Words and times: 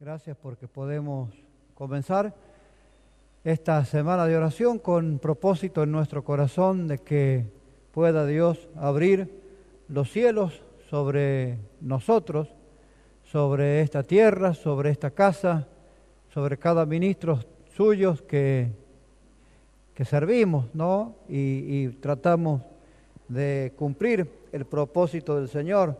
Gracias 0.00 0.34
porque 0.34 0.66
podemos 0.66 1.28
comenzar 1.74 2.34
esta 3.44 3.84
semana 3.84 4.24
de 4.24 4.34
oración 4.34 4.78
con 4.78 5.18
propósito 5.18 5.82
en 5.82 5.92
nuestro 5.92 6.24
corazón 6.24 6.88
de 6.88 7.00
que 7.00 7.44
pueda 7.92 8.24
Dios 8.24 8.70
abrir 8.76 9.30
los 9.88 10.10
cielos 10.10 10.62
sobre 10.88 11.58
nosotros, 11.82 12.48
sobre 13.24 13.82
esta 13.82 14.02
tierra, 14.02 14.54
sobre 14.54 14.88
esta 14.88 15.10
casa, 15.10 15.68
sobre 16.32 16.56
cada 16.56 16.86
ministro 16.86 17.38
suyo 17.76 18.16
que, 18.26 18.72
que 19.92 20.06
servimos, 20.06 20.74
¿no? 20.74 21.16
Y, 21.28 21.36
y 21.84 21.88
tratamos 22.00 22.62
de 23.28 23.74
cumplir 23.76 24.26
el 24.50 24.64
propósito 24.64 25.36
del 25.36 25.50
Señor 25.50 25.94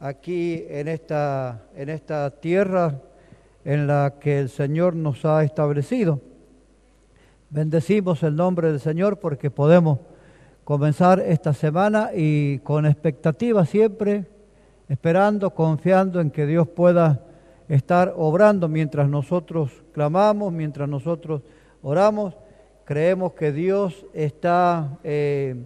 aquí 0.00 0.66
en 0.68 0.86
esta, 0.86 1.62
en 1.74 1.88
esta 1.88 2.30
tierra 2.30 3.00
en 3.64 3.86
la 3.86 4.14
que 4.20 4.40
el 4.40 4.48
Señor 4.48 4.94
nos 4.94 5.24
ha 5.24 5.44
establecido. 5.44 6.20
Bendecimos 7.50 8.22
el 8.22 8.36
nombre 8.36 8.70
del 8.70 8.80
Señor 8.80 9.18
porque 9.18 9.50
podemos 9.50 9.98
comenzar 10.64 11.20
esta 11.20 11.54
semana 11.54 12.10
y 12.14 12.58
con 12.58 12.84
expectativa 12.84 13.64
siempre, 13.64 14.26
esperando, 14.88 15.54
confiando 15.54 16.20
en 16.20 16.30
que 16.30 16.46
Dios 16.46 16.68
pueda 16.68 17.22
estar 17.68 18.12
obrando 18.16 18.68
mientras 18.68 19.08
nosotros 19.08 19.70
clamamos, 19.92 20.52
mientras 20.52 20.88
nosotros 20.88 21.42
oramos. 21.82 22.34
Creemos 22.84 23.32
que 23.32 23.52
Dios 23.52 24.06
está 24.12 24.98
eh, 25.04 25.56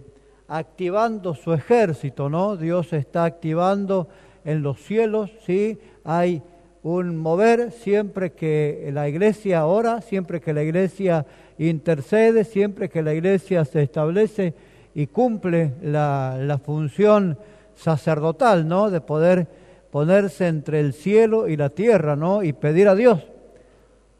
activando 0.47 1.33
su 1.33 1.53
ejército, 1.53 2.29
¿no? 2.29 2.57
Dios 2.57 2.93
está 2.93 3.25
activando 3.25 4.07
en 4.45 4.61
los 4.61 4.79
cielos, 4.81 5.31
¿sí? 5.45 5.79
Hay 6.03 6.43
un 6.83 7.15
mover 7.15 7.71
siempre 7.71 8.33
que 8.33 8.89
la 8.93 9.07
iglesia 9.07 9.65
ora, 9.65 10.01
siempre 10.01 10.41
que 10.41 10.53
la 10.53 10.63
iglesia 10.63 11.25
intercede, 11.57 12.43
siempre 12.43 12.89
que 12.89 13.01
la 13.01 13.13
iglesia 13.13 13.63
se 13.63 13.83
establece 13.83 14.53
y 14.93 15.07
cumple 15.07 15.73
la, 15.81 16.59
función 16.63 17.37
sacerdotal, 17.75 18.67
¿no? 18.67 18.89
De 18.89 18.99
poder 18.99 19.47
ponerse 19.91 20.47
entre 20.47 20.81
el 20.81 20.93
cielo 20.93 21.47
y 21.47 21.55
la 21.55 21.69
tierra, 21.69 22.17
¿no? 22.17 22.43
Y 22.43 22.51
pedir 22.51 22.89
a 22.89 22.95
Dios 22.95 23.21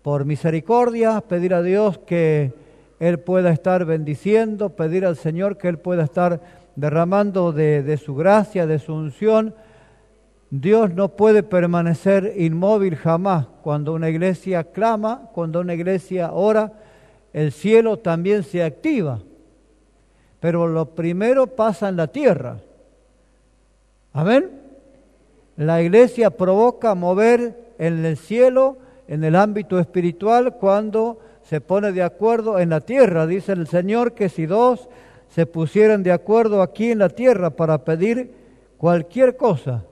por 0.02 0.25
misericordia, 0.25 1.22
pedir 1.22 1.53
a 1.53 1.61
Dios 1.61 1.97
que 2.00 2.53
Él 3.00 3.19
pueda 3.19 3.52
estar 3.52 3.84
bendiciendo, 3.84 4.69
pedir 4.69 5.06
al 5.06 5.17
Señor 5.17 5.58
que 5.58 5.67
Él 5.67 5.80
pueda 5.80 6.03
estar 6.03 6.39
derramando 6.78 7.52
de, 7.52 7.84
de 7.84 7.97
su 7.97 8.16
gracia, 8.16 8.66
de 8.66 8.80
su 8.80 8.94
unción, 8.94 9.53
Dios 10.56 10.94
no 10.94 11.09
puede 11.09 11.42
permanecer 11.42 12.36
inmóvil 12.38 12.96
jamás. 12.96 13.48
Cuando 13.64 13.92
una 13.92 14.12
iglesia 14.12 14.64
clama, 14.64 15.32
cuando 15.34 15.62
una 15.62 15.73
iglesia 15.73 16.32
ora, 16.32 16.73
el 17.34 17.52
cielo 17.52 17.98
también 17.98 18.44
se 18.44 18.64
activa. 18.64 19.20
Pero 20.40 20.68
lo 20.68 20.94
primero 20.94 21.48
pasa 21.48 21.90
en 21.90 21.96
la 21.96 22.06
tierra. 22.06 22.59
Amén. 24.12 24.52
La 25.58 25.81
iglesia 25.81 26.30
provoca 26.30 26.94
mover 26.94 27.74
en 27.80 28.06
el 28.06 28.16
cielo, 28.16 28.78
en 29.08 29.24
el 29.24 29.36
ámbito 29.36 29.80
espiritual, 29.80 30.58
cuando 30.58 31.18
se 31.42 31.62
pone 31.62 31.92
de 31.94 32.04
acuerdo 32.04 32.59
en 32.59 32.70
la 32.70 32.81
tierra. 32.81 33.26
Dice 33.26 33.54
el 33.54 33.66
Señor 33.66 34.14
que 34.14 34.30
si 34.30 34.46
dos 34.46 34.88
se 35.30 35.48
pusieran 35.48 36.04
de 36.04 36.12
acuerdo 36.12 36.62
aquí 36.62 36.92
en 36.92 37.00
la 37.00 37.09
tierra 37.09 37.50
para 37.50 37.84
pedir 37.84 38.36
cualquier 38.78 39.36
cosa, 39.36 39.86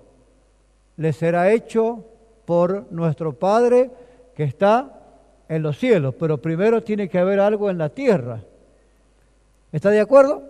le 0.98 1.14
será 1.14 1.52
hecho 1.52 2.06
por 2.46 2.92
nuestro 2.92 3.34
Padre 3.34 3.90
que 4.36 4.44
está 4.44 5.02
en 5.48 5.62
los 5.64 5.78
cielos, 5.78 6.16
pero 6.18 6.42
primero 6.42 6.82
tiene 6.82 7.10
que 7.10 7.20
haber 7.20 7.40
algo 7.40 7.70
en 7.70 7.78
la 7.78 7.90
tierra. 7.90 8.42
¿Está 9.72 9.90
de 9.90 10.00
acuerdo? 10.00 10.44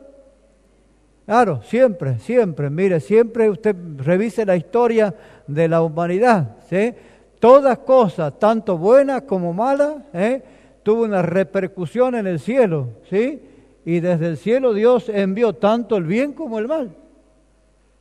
Claro, 1.25 1.61
siempre, 1.63 2.19
siempre, 2.19 2.69
mire, 2.69 2.99
siempre 2.99 3.49
usted 3.49 3.75
revise 3.97 4.45
la 4.45 4.55
historia 4.55 5.13
de 5.47 5.67
la 5.67 5.81
humanidad, 5.81 6.57
¿sí? 6.69 6.93
Todas 7.39 7.79
cosas, 7.79 8.37
tanto 8.37 8.77
buenas 8.77 9.23
como 9.23 9.53
malas, 9.53 9.95
¿eh? 10.13 10.43
tuvo 10.83 11.03
una 11.03 11.21
repercusión 11.21 12.15
en 12.15 12.27
el 12.27 12.39
cielo, 12.39 12.89
¿sí? 13.09 13.41
Y 13.85 13.99
desde 13.99 14.27
el 14.27 14.37
cielo 14.37 14.73
Dios 14.73 15.09
envió 15.09 15.53
tanto 15.53 15.97
el 15.97 16.03
bien 16.03 16.33
como 16.33 16.59
el 16.59 16.67
mal, 16.67 16.95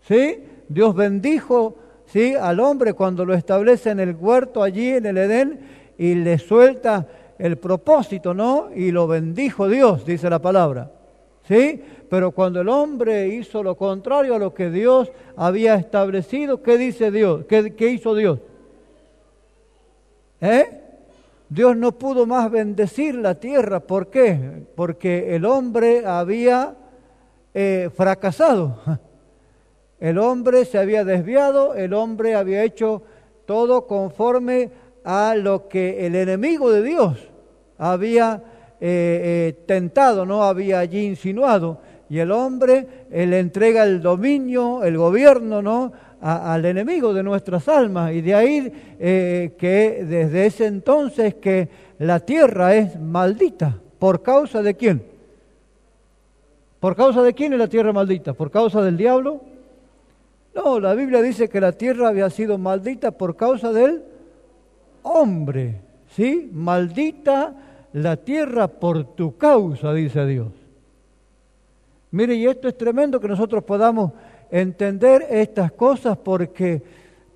¿sí? 0.02 0.44
Dios 0.68 0.94
bendijo 0.94 1.76
¿sí? 2.12 2.34
al 2.34 2.60
hombre 2.60 2.94
cuando 2.94 3.24
lo 3.24 3.34
establece 3.34 3.90
en 3.90 4.00
el 4.00 4.16
huerto 4.16 4.62
allí 4.62 4.90
en 4.90 5.06
el 5.06 5.18
Edén 5.18 5.60
y 5.98 6.14
le 6.14 6.38
suelta 6.38 7.06
el 7.38 7.56
propósito, 7.56 8.34
¿no? 8.34 8.68
Y 8.74 8.90
lo 8.90 9.06
bendijo 9.06 9.68
Dios, 9.68 10.04
dice 10.04 10.28
la 10.28 10.40
palabra. 10.40 10.90
¿Sí? 11.48 11.82
Pero 12.08 12.32
cuando 12.32 12.60
el 12.60 12.68
hombre 12.68 13.28
hizo 13.28 13.62
lo 13.62 13.76
contrario 13.76 14.34
a 14.34 14.38
lo 14.38 14.52
que 14.52 14.70
Dios 14.70 15.10
había 15.36 15.74
establecido, 15.74 16.62
¿qué 16.62 16.76
dice 16.76 17.10
Dios? 17.10 17.44
¿Qué, 17.46 17.90
hizo 17.90 18.14
Dios? 18.14 18.38
¿Eh? 20.40 20.80
Dios 21.48 21.76
no 21.76 21.92
pudo 21.92 22.26
más 22.26 22.50
bendecir 22.50 23.14
la 23.16 23.34
tierra. 23.34 23.80
¿Por 23.80 24.08
qué? 24.08 24.64
Porque 24.76 25.34
el 25.34 25.44
hombre 25.44 26.04
había 26.06 26.74
eh, 27.54 27.90
fracasado. 27.94 28.78
El 30.00 30.18
hombre 30.18 30.64
se 30.64 30.78
había 30.78 31.04
desviado, 31.04 31.74
el 31.74 31.92
hombre 31.94 32.34
había 32.34 32.64
hecho 32.64 33.02
todo 33.44 33.86
conforme 33.86 34.70
a 35.04 35.34
lo 35.36 35.68
que 35.68 36.06
el 36.06 36.14
enemigo 36.14 36.70
de 36.70 36.82
Dios 36.82 37.18
había 37.78 38.42
eh, 38.80 39.52
eh, 39.52 39.64
tentado, 39.66 40.24
no 40.24 40.44
había 40.44 40.78
allí 40.78 41.04
insinuado. 41.04 41.80
Y 42.08 42.18
el 42.18 42.32
hombre 42.32 42.86
le 43.10 43.38
entrega 43.38 43.84
el 43.84 44.02
dominio, 44.02 44.82
el 44.82 44.96
gobierno, 44.96 45.62
¿no? 45.62 45.92
al 46.20 46.64
enemigo 46.64 47.14
de 47.14 47.22
nuestras 47.22 47.68
almas. 47.68 48.12
Y 48.12 48.20
de 48.20 48.34
ahí 48.34 48.72
eh, 48.98 49.52
que 49.58 50.04
desde 50.04 50.46
ese 50.46 50.66
entonces 50.66 51.34
que 51.34 51.68
la 51.98 52.20
tierra 52.20 52.74
es 52.74 52.98
maldita. 52.98 53.76
¿Por 53.98 54.22
causa 54.22 54.62
de 54.62 54.74
quién? 54.74 55.02
¿Por 56.78 56.96
causa 56.96 57.22
de 57.22 57.34
quién 57.34 57.52
es 57.52 57.58
la 57.58 57.68
tierra 57.68 57.92
maldita? 57.92 58.32
¿Por 58.32 58.50
causa 58.50 58.82
del 58.82 58.96
diablo? 58.96 59.42
No, 60.54 60.80
la 60.80 60.94
Biblia 60.94 61.22
dice 61.22 61.48
que 61.48 61.60
la 61.60 61.72
tierra 61.72 62.08
había 62.08 62.28
sido 62.30 62.58
maldita 62.58 63.12
por 63.12 63.36
causa 63.36 63.72
del 63.72 64.02
hombre. 65.02 65.80
¿Sí? 66.08 66.50
Maldita 66.52 67.54
la 67.92 68.16
tierra 68.16 68.68
por 68.68 69.14
tu 69.14 69.36
causa, 69.36 69.92
dice 69.92 70.26
Dios. 70.26 70.48
Mire, 72.12 72.34
y 72.34 72.46
esto 72.46 72.68
es 72.68 72.76
tremendo 72.76 73.20
que 73.20 73.28
nosotros 73.28 73.62
podamos 73.62 74.12
entender 74.50 75.26
estas 75.30 75.70
cosas 75.72 76.18
porque 76.18 76.82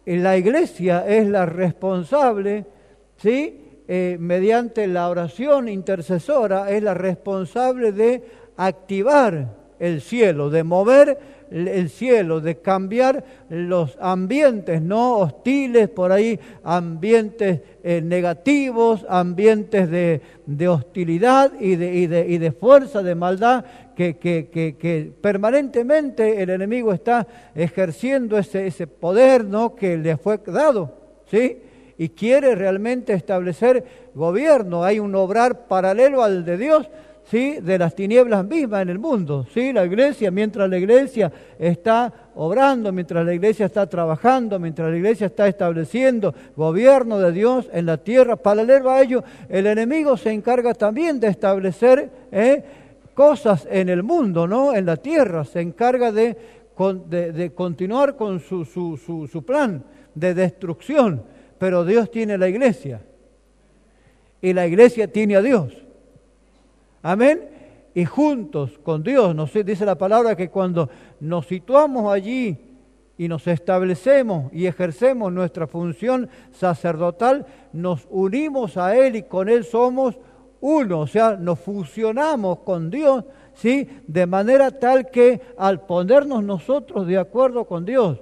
la 0.04 0.36
iglesia 0.36 1.06
es 1.06 1.28
la 1.28 1.46
responsable, 1.46 2.66
¿sí? 3.16 3.60
Eh, 3.86 4.16
mediante 4.18 4.86
la 4.86 5.08
oración 5.08 5.68
intercesora, 5.68 6.70
es 6.70 6.82
la 6.82 6.94
responsable 6.94 7.92
de 7.92 8.24
activar 8.56 9.54
el 9.78 10.00
cielo, 10.00 10.50
de 10.50 10.64
mover 10.64 11.18
el 11.54 11.88
cielo, 11.88 12.40
de 12.40 12.56
cambiar 12.56 13.24
los 13.48 13.96
ambientes 14.00 14.82
no 14.82 15.18
hostiles, 15.18 15.88
por 15.88 16.10
ahí 16.10 16.38
ambientes 16.64 17.60
eh, 17.82 18.00
negativos, 18.02 19.06
ambientes 19.08 19.88
de, 19.88 20.20
de 20.46 20.68
hostilidad 20.68 21.52
y 21.60 21.76
de, 21.76 21.94
y, 21.94 22.06
de, 22.08 22.26
y 22.28 22.38
de, 22.38 22.50
fuerza, 22.50 23.02
de 23.02 23.14
maldad, 23.14 23.64
que, 23.94 24.16
que, 24.16 24.48
que, 24.50 24.76
que, 24.76 25.12
permanentemente 25.20 26.42
el 26.42 26.50
enemigo 26.50 26.92
está 26.92 27.26
ejerciendo 27.54 28.36
ese, 28.36 28.66
ese 28.66 28.88
poder 28.88 29.44
¿no? 29.44 29.76
que 29.76 29.96
le 29.96 30.16
fue 30.16 30.40
dado. 30.46 30.92
¿sí? 31.30 31.58
y 31.96 32.08
quiere 32.08 32.56
realmente 32.56 33.12
establecer 33.12 33.84
gobierno. 34.14 34.82
Hay 34.84 34.98
un 34.98 35.14
obrar 35.14 35.68
paralelo 35.68 36.22
al 36.22 36.44
de 36.44 36.58
Dios, 36.58 36.90
¿sí? 37.30 37.58
de 37.60 37.78
las 37.78 37.94
tinieblas 37.94 38.44
mismas 38.44 38.82
en 38.82 38.88
el 38.88 38.98
mundo. 38.98 39.46
¿sí? 39.52 39.72
La 39.72 39.84
iglesia, 39.84 40.30
mientras 40.30 40.68
la 40.68 40.78
iglesia 40.78 41.32
está 41.58 42.12
obrando, 42.34 42.92
mientras 42.92 43.24
la 43.24 43.34
iglesia 43.34 43.66
está 43.66 43.86
trabajando, 43.86 44.58
mientras 44.58 44.90
la 44.90 44.96
iglesia 44.96 45.26
está 45.26 45.48
estableciendo 45.48 46.34
gobierno 46.56 47.18
de 47.18 47.32
Dios 47.32 47.68
en 47.72 47.86
la 47.86 47.98
tierra, 47.98 48.36
paralelo 48.36 48.90
a 48.90 49.02
ello, 49.02 49.24
el 49.48 49.66
enemigo 49.66 50.16
se 50.16 50.32
encarga 50.32 50.74
también 50.74 51.20
de 51.20 51.28
establecer 51.28 52.10
¿eh? 52.32 52.64
cosas 53.14 53.66
en 53.70 53.88
el 53.88 54.02
mundo, 54.02 54.46
¿no? 54.46 54.74
en 54.74 54.86
la 54.86 54.96
tierra, 54.96 55.44
se 55.44 55.60
encarga 55.60 56.12
de, 56.12 56.36
de, 57.06 57.32
de 57.32 57.52
continuar 57.52 58.16
con 58.16 58.40
su, 58.40 58.64
su, 58.64 58.96
su, 58.96 59.26
su 59.28 59.44
plan 59.44 59.84
de 60.14 60.34
destrucción, 60.34 61.22
pero 61.58 61.84
Dios 61.84 62.10
tiene 62.10 62.36
la 62.36 62.48
iglesia 62.48 63.00
y 64.40 64.52
la 64.52 64.66
iglesia 64.66 65.10
tiene 65.10 65.36
a 65.36 65.42
Dios. 65.42 65.83
Amén. 67.04 67.50
Y 67.94 68.06
juntos 68.06 68.78
con 68.82 69.02
Dios, 69.02 69.34
nos 69.36 69.52
dice 69.52 69.84
la 69.84 69.98
palabra 69.98 70.34
que 70.34 70.48
cuando 70.48 70.88
nos 71.20 71.46
situamos 71.46 72.10
allí 72.10 72.56
y 73.18 73.28
nos 73.28 73.46
establecemos 73.46 74.50
y 74.54 74.64
ejercemos 74.64 75.30
nuestra 75.30 75.66
función 75.66 76.30
sacerdotal, 76.50 77.44
nos 77.74 78.08
unimos 78.08 78.78
a 78.78 78.96
Él 78.96 79.16
y 79.16 79.22
con 79.24 79.50
Él 79.50 79.64
somos 79.64 80.18
uno, 80.62 81.00
o 81.00 81.06
sea, 81.06 81.36
nos 81.36 81.60
fusionamos 81.60 82.60
con 82.60 82.88
Dios, 82.88 83.24
¿sí? 83.52 83.86
De 84.06 84.24
manera 84.24 84.70
tal 84.70 85.10
que 85.10 85.42
al 85.58 85.82
ponernos 85.82 86.42
nosotros 86.42 87.06
de 87.06 87.18
acuerdo 87.18 87.66
con 87.66 87.84
Dios 87.84 88.18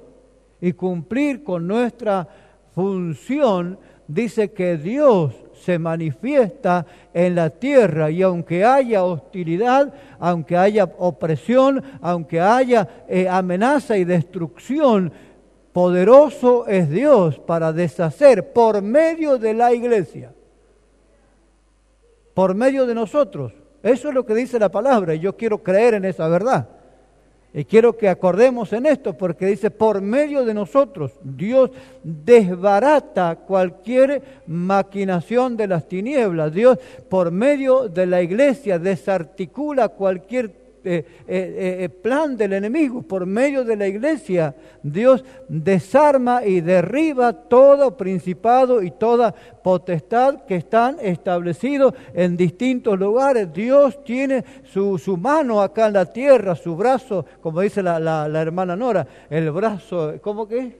y 0.60 0.72
cumplir 0.72 1.44
con 1.44 1.68
nuestra 1.68 2.26
función, 2.74 3.78
dice 4.08 4.52
que 4.52 4.76
Dios 4.76 5.34
se 5.62 5.78
manifiesta 5.78 6.84
en 7.14 7.36
la 7.36 7.50
tierra 7.50 8.10
y 8.10 8.22
aunque 8.22 8.64
haya 8.64 9.04
hostilidad, 9.04 9.92
aunque 10.18 10.56
haya 10.56 10.84
opresión, 10.98 11.82
aunque 12.00 12.40
haya 12.40 12.88
eh, 13.08 13.28
amenaza 13.28 13.96
y 13.96 14.04
destrucción, 14.04 15.12
poderoso 15.72 16.66
es 16.66 16.90
Dios 16.90 17.38
para 17.38 17.72
deshacer 17.72 18.52
por 18.52 18.82
medio 18.82 19.38
de 19.38 19.54
la 19.54 19.72
iglesia, 19.72 20.34
por 22.34 22.54
medio 22.54 22.84
de 22.84 22.94
nosotros. 22.94 23.52
Eso 23.82 24.08
es 24.08 24.14
lo 24.14 24.26
que 24.26 24.34
dice 24.34 24.58
la 24.58 24.70
palabra 24.70 25.14
y 25.14 25.20
yo 25.20 25.36
quiero 25.36 25.62
creer 25.62 25.94
en 25.94 26.04
esa 26.04 26.28
verdad. 26.28 26.68
Y 27.54 27.64
quiero 27.64 27.98
que 27.98 28.08
acordemos 28.08 28.72
en 28.72 28.86
esto 28.86 29.12
porque 29.12 29.44
dice, 29.44 29.70
por 29.70 30.00
medio 30.00 30.44
de 30.44 30.54
nosotros, 30.54 31.12
Dios 31.22 31.70
desbarata 32.02 33.36
cualquier 33.36 34.22
maquinación 34.46 35.56
de 35.58 35.66
las 35.66 35.86
tinieblas. 35.86 36.54
Dios, 36.54 36.78
por 37.10 37.30
medio 37.30 37.88
de 37.88 38.06
la 38.06 38.22
iglesia, 38.22 38.78
desarticula 38.78 39.88
cualquier 39.88 40.61
eh, 40.84 41.04
eh, 41.28 41.76
eh, 41.80 41.88
plan 41.88 42.36
del 42.36 42.54
enemigo. 42.54 43.02
Por 43.02 43.24
medio 43.24 43.64
de 43.64 43.76
la 43.76 43.86
iglesia, 43.86 44.54
Dios 44.82 45.24
desarma 45.48 46.44
y 46.44 46.60
derriba 46.60 47.32
todo 47.32 47.96
principado 47.96 48.82
y 48.82 48.90
toda 48.90 49.32
potestad 49.32 50.44
que 50.44 50.56
están 50.56 50.96
establecidos 51.00 51.94
en 52.14 52.36
distintos 52.36 52.98
lugares. 52.98 53.52
Dios 53.52 54.02
tiene 54.02 54.44
su, 54.64 54.98
mano 55.16 55.62
acá 55.62 55.86
en 55.86 55.92
la 55.92 56.06
tierra, 56.06 56.56
su 56.56 56.74
brazo, 56.74 57.24
como 57.40 57.60
dice 57.60 57.82
la, 57.82 58.00
la 58.00 58.42
hermana 58.42 58.74
Nora, 58.74 59.06
el 59.30 59.50
brazo, 59.50 60.14
¿cómo 60.20 60.48
que? 60.48 60.76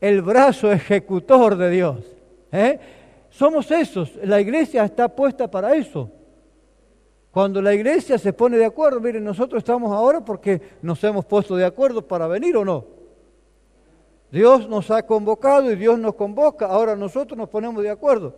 El 0.00 0.20
brazo 0.20 0.70
ejecutor 0.70 1.56
de 1.56 1.70
Dios. 1.70 1.98
Somos 3.30 3.70
esos, 3.70 4.14
la 4.22 4.40
iglesia 4.40 4.84
está 4.84 5.08
puesta 5.08 5.50
para 5.50 5.74
eso. 5.74 6.10
Cuando 7.34 7.60
la 7.60 7.74
iglesia 7.74 8.16
se 8.16 8.32
pone 8.32 8.56
de 8.56 8.64
acuerdo, 8.64 9.00
miren, 9.00 9.24
nosotros 9.24 9.58
estamos 9.58 9.90
ahora 9.90 10.24
porque 10.24 10.62
nos 10.82 11.02
hemos 11.02 11.24
puesto 11.24 11.56
de 11.56 11.64
acuerdo 11.64 12.06
para 12.06 12.28
venir 12.28 12.56
o 12.56 12.64
no. 12.64 12.84
Dios 14.30 14.68
nos 14.68 14.88
ha 14.92 15.04
convocado 15.04 15.68
y 15.72 15.74
Dios 15.74 15.98
nos 15.98 16.14
convoca, 16.14 16.66
ahora 16.66 16.94
nosotros 16.94 17.36
nos 17.36 17.48
ponemos 17.48 17.82
de 17.82 17.90
acuerdo. 17.90 18.36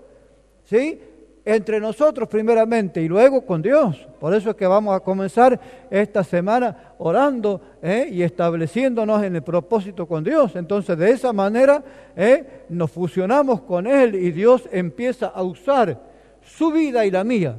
¿Sí? 0.65 0.99
Entre 1.45 1.79
nosotros 1.79 2.27
primeramente 2.27 3.03
y 3.03 3.07
luego 3.07 3.43
con 3.43 3.61
Dios. 3.61 4.09
Por 4.19 4.35
eso 4.35 4.49
es 4.49 4.57
que 4.57 4.67
vamos 4.67 4.97
a 4.97 5.01
comenzar 5.01 5.61
esta 5.91 6.25
semana 6.25 6.95
orando 6.97 7.61
¿eh? 7.83 8.09
y 8.11 8.23
estableciéndonos 8.23 9.23
en 9.23 9.37
el 9.37 9.43
propósito 9.43 10.09
con 10.09 10.25
Dios. 10.25 10.57
Entonces 10.57 10.97
de 10.97 11.11
esa 11.11 11.35
manera 11.35 11.85
¿eh? 12.17 12.65
nos 12.71 12.91
fusionamos 12.91 13.61
con 13.61 13.87
Él 13.87 14.15
y 14.15 14.31
Dios 14.31 14.67
empieza 14.73 15.27
a 15.27 15.43
usar 15.43 16.01
su 16.41 16.73
vida 16.73 17.05
y 17.05 17.11
la 17.11 17.25
mía 17.25 17.59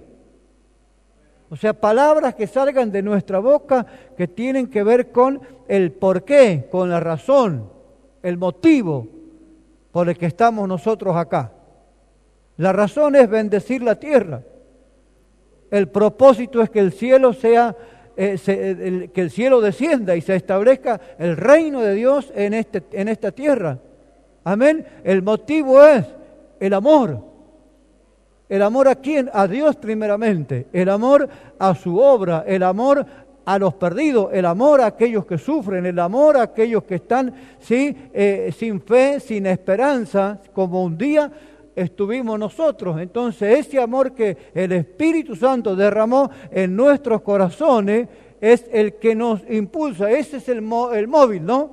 o 1.49 1.55
sea, 1.55 1.73
palabras 1.73 2.35
que 2.35 2.45
salgan 2.45 2.91
de 2.91 3.01
nuestra 3.01 3.39
boca 3.39 3.85
que 4.17 4.27
tienen 4.27 4.67
que 4.67 4.83
ver 4.83 5.11
con 5.11 5.41
el 5.67 5.93
porqué, 5.93 6.67
con 6.69 6.89
la 6.89 6.99
razón, 6.99 7.69
el 8.21 8.37
motivo 8.37 9.07
por 9.91 10.09
el 10.09 10.17
que 10.17 10.25
estamos 10.25 10.67
nosotros 10.67 11.15
acá. 11.15 11.53
La 12.57 12.73
razón 12.73 13.15
es 13.15 13.29
bendecir 13.29 13.81
la 13.81 13.95
tierra. 13.95 14.41
El 15.71 15.87
propósito 15.87 16.61
es 16.61 16.69
que 16.69 16.79
el 16.79 16.91
cielo 16.91 17.31
sea, 17.33 17.75
eh, 18.17 19.09
que 19.13 19.21
el 19.21 19.31
cielo 19.31 19.61
descienda 19.61 20.15
y 20.15 20.21
se 20.21 20.35
establezca 20.35 20.99
el 21.17 21.37
reino 21.37 21.81
de 21.81 21.93
Dios 21.93 22.31
en, 22.35 22.53
este, 22.53 22.83
en 22.91 23.07
esta 23.07 23.31
tierra. 23.31 23.79
Amén. 24.43 24.85
El 25.03 25.21
motivo 25.21 25.81
es 25.83 26.05
el 26.59 26.73
amor. 26.73 27.36
¿El 28.49 28.61
amor 28.61 28.87
a 28.87 28.95
quién? 28.95 29.29
A 29.33 29.47
Dios 29.47 29.75
primeramente. 29.75 30.67
El 30.71 30.89
amor 30.89 31.27
a 31.59 31.75
su 31.75 31.99
obra, 31.99 32.45
el 32.47 32.63
amor 32.63 33.05
a 33.45 33.59
los 33.59 33.73
perdidos, 33.75 34.29
el 34.33 34.45
amor 34.45 34.81
a 34.81 34.87
aquellos 34.87 35.25
que 35.25 35.37
sufren, 35.37 35.85
el 35.85 35.99
amor 35.99 36.37
a 36.37 36.43
aquellos 36.43 36.83
que 36.83 36.95
están 36.95 37.33
¿sí? 37.59 37.95
Eh, 38.13 38.53
sin 38.57 38.81
fe, 38.81 39.19
sin 39.19 39.45
esperanza, 39.45 40.39
como 40.53 40.83
un 40.83 40.97
día 40.97 41.31
estuvimos 41.75 42.39
nosotros. 42.39 42.99
Entonces 42.99 43.59
ese 43.59 43.79
amor 43.79 44.13
que 44.13 44.35
el 44.53 44.71
Espíritu 44.71 45.35
Santo 45.35 45.75
derramó 45.75 46.29
en 46.51 46.75
nuestros 46.75 47.21
corazones 47.21 48.07
es 48.39 48.65
el 48.71 48.95
que 48.95 49.15
nos 49.15 49.41
impulsa, 49.49 50.11
ese 50.11 50.37
es 50.37 50.49
el, 50.49 50.57
el 50.93 51.07
móvil, 51.07 51.45
¿no? 51.45 51.71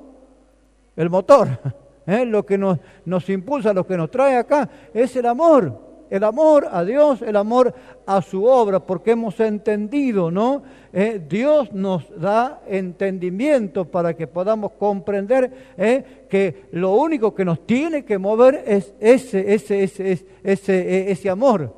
El 0.95 1.09
motor, 1.09 1.47
¿eh? 2.07 2.25
lo 2.25 2.45
que 2.45 2.57
nos, 2.57 2.79
nos 3.05 3.29
impulsa, 3.29 3.73
lo 3.73 3.85
que 3.85 3.97
nos 3.97 4.09
trae 4.09 4.37
acá, 4.37 4.69
es 4.93 5.15
el 5.15 5.25
amor 5.25 5.84
el 6.09 6.23
amor 6.23 6.67
a 6.71 6.83
Dios, 6.83 7.21
el 7.21 7.35
amor 7.35 7.73
a 8.05 8.21
su 8.21 8.45
obra, 8.45 8.79
porque 8.79 9.11
hemos 9.11 9.39
entendido, 9.39 10.31
¿no? 10.31 10.63
Eh, 10.93 11.21
Dios 11.27 11.73
nos 11.73 12.03
da 12.19 12.61
entendimiento 12.67 13.85
para 13.85 14.13
que 14.13 14.27
podamos 14.27 14.73
comprender 14.73 15.51
eh, 15.77 16.25
que 16.29 16.67
lo 16.71 16.93
único 16.95 17.33
que 17.33 17.45
nos 17.45 17.65
tiene 17.65 18.05
que 18.05 18.17
mover 18.17 18.63
es 18.65 18.93
ese, 18.99 19.53
ese, 19.53 19.83
ese, 19.83 20.25
ese, 20.43 20.73
e, 20.73 21.11
ese 21.11 21.29
amor 21.29 21.75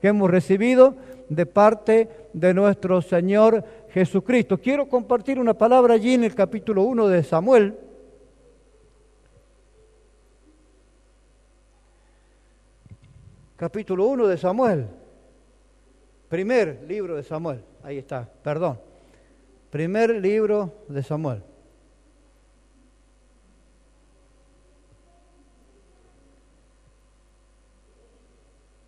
que 0.00 0.08
hemos 0.08 0.30
recibido 0.30 0.94
de 1.28 1.46
parte 1.46 2.08
de 2.32 2.54
nuestro 2.54 3.00
Señor 3.02 3.64
Jesucristo. 3.90 4.58
Quiero 4.58 4.88
compartir 4.88 5.38
una 5.38 5.54
palabra 5.54 5.94
allí 5.94 6.14
en 6.14 6.24
el 6.24 6.34
capítulo 6.34 6.82
1 6.82 7.08
de 7.08 7.22
Samuel 7.22 7.74
capítulo 13.56 14.06
1 14.06 14.26
de 14.26 14.36
Samuel. 14.38 14.86
Primer 16.28 16.84
libro 16.86 17.16
de 17.16 17.22
Samuel. 17.22 17.62
Ahí 17.82 17.98
está, 17.98 18.28
perdón. 18.42 18.78
Primer 19.70 20.10
libro 20.10 20.74
de 20.88 21.02
Samuel. 21.02 21.42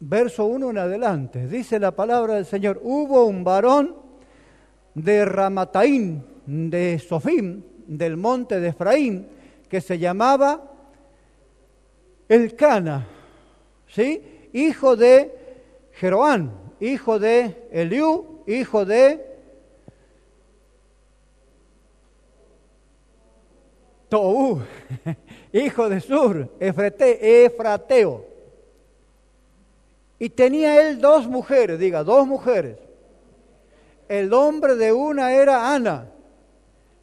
Verso 0.00 0.46
1 0.46 0.70
en 0.70 0.78
adelante. 0.78 1.46
Dice 1.48 1.78
la 1.78 1.92
palabra 1.92 2.34
del 2.34 2.46
Señor. 2.46 2.80
Hubo 2.82 3.24
un 3.24 3.42
varón 3.42 3.96
de 4.94 5.24
Ramataín, 5.24 6.24
de 6.46 6.98
Sofim, 6.98 7.62
del 7.86 8.16
monte 8.16 8.60
de 8.60 8.68
Efraín, 8.68 9.28
que 9.68 9.80
se 9.80 9.98
llamaba 9.98 10.62
Elcana. 12.28 13.06
¿Sí? 13.86 14.37
Hijo 14.52 14.96
de 14.96 15.34
Jeroán, 15.92 16.52
hijo 16.80 17.18
de 17.18 17.68
Eliú, 17.70 18.42
hijo 18.46 18.84
de 18.84 19.24
Tou, 24.08 24.62
hijo 25.52 25.88
de 25.88 26.00
Sur, 26.00 26.48
Efrateo. 26.60 28.24
Y 30.18 30.30
tenía 30.30 30.88
él 30.88 31.00
dos 31.00 31.28
mujeres, 31.28 31.78
diga, 31.78 32.02
dos 32.02 32.26
mujeres. 32.26 32.78
El 34.08 34.28
nombre 34.30 34.74
de 34.74 34.92
una 34.92 35.32
era 35.34 35.74
Ana 35.74 36.10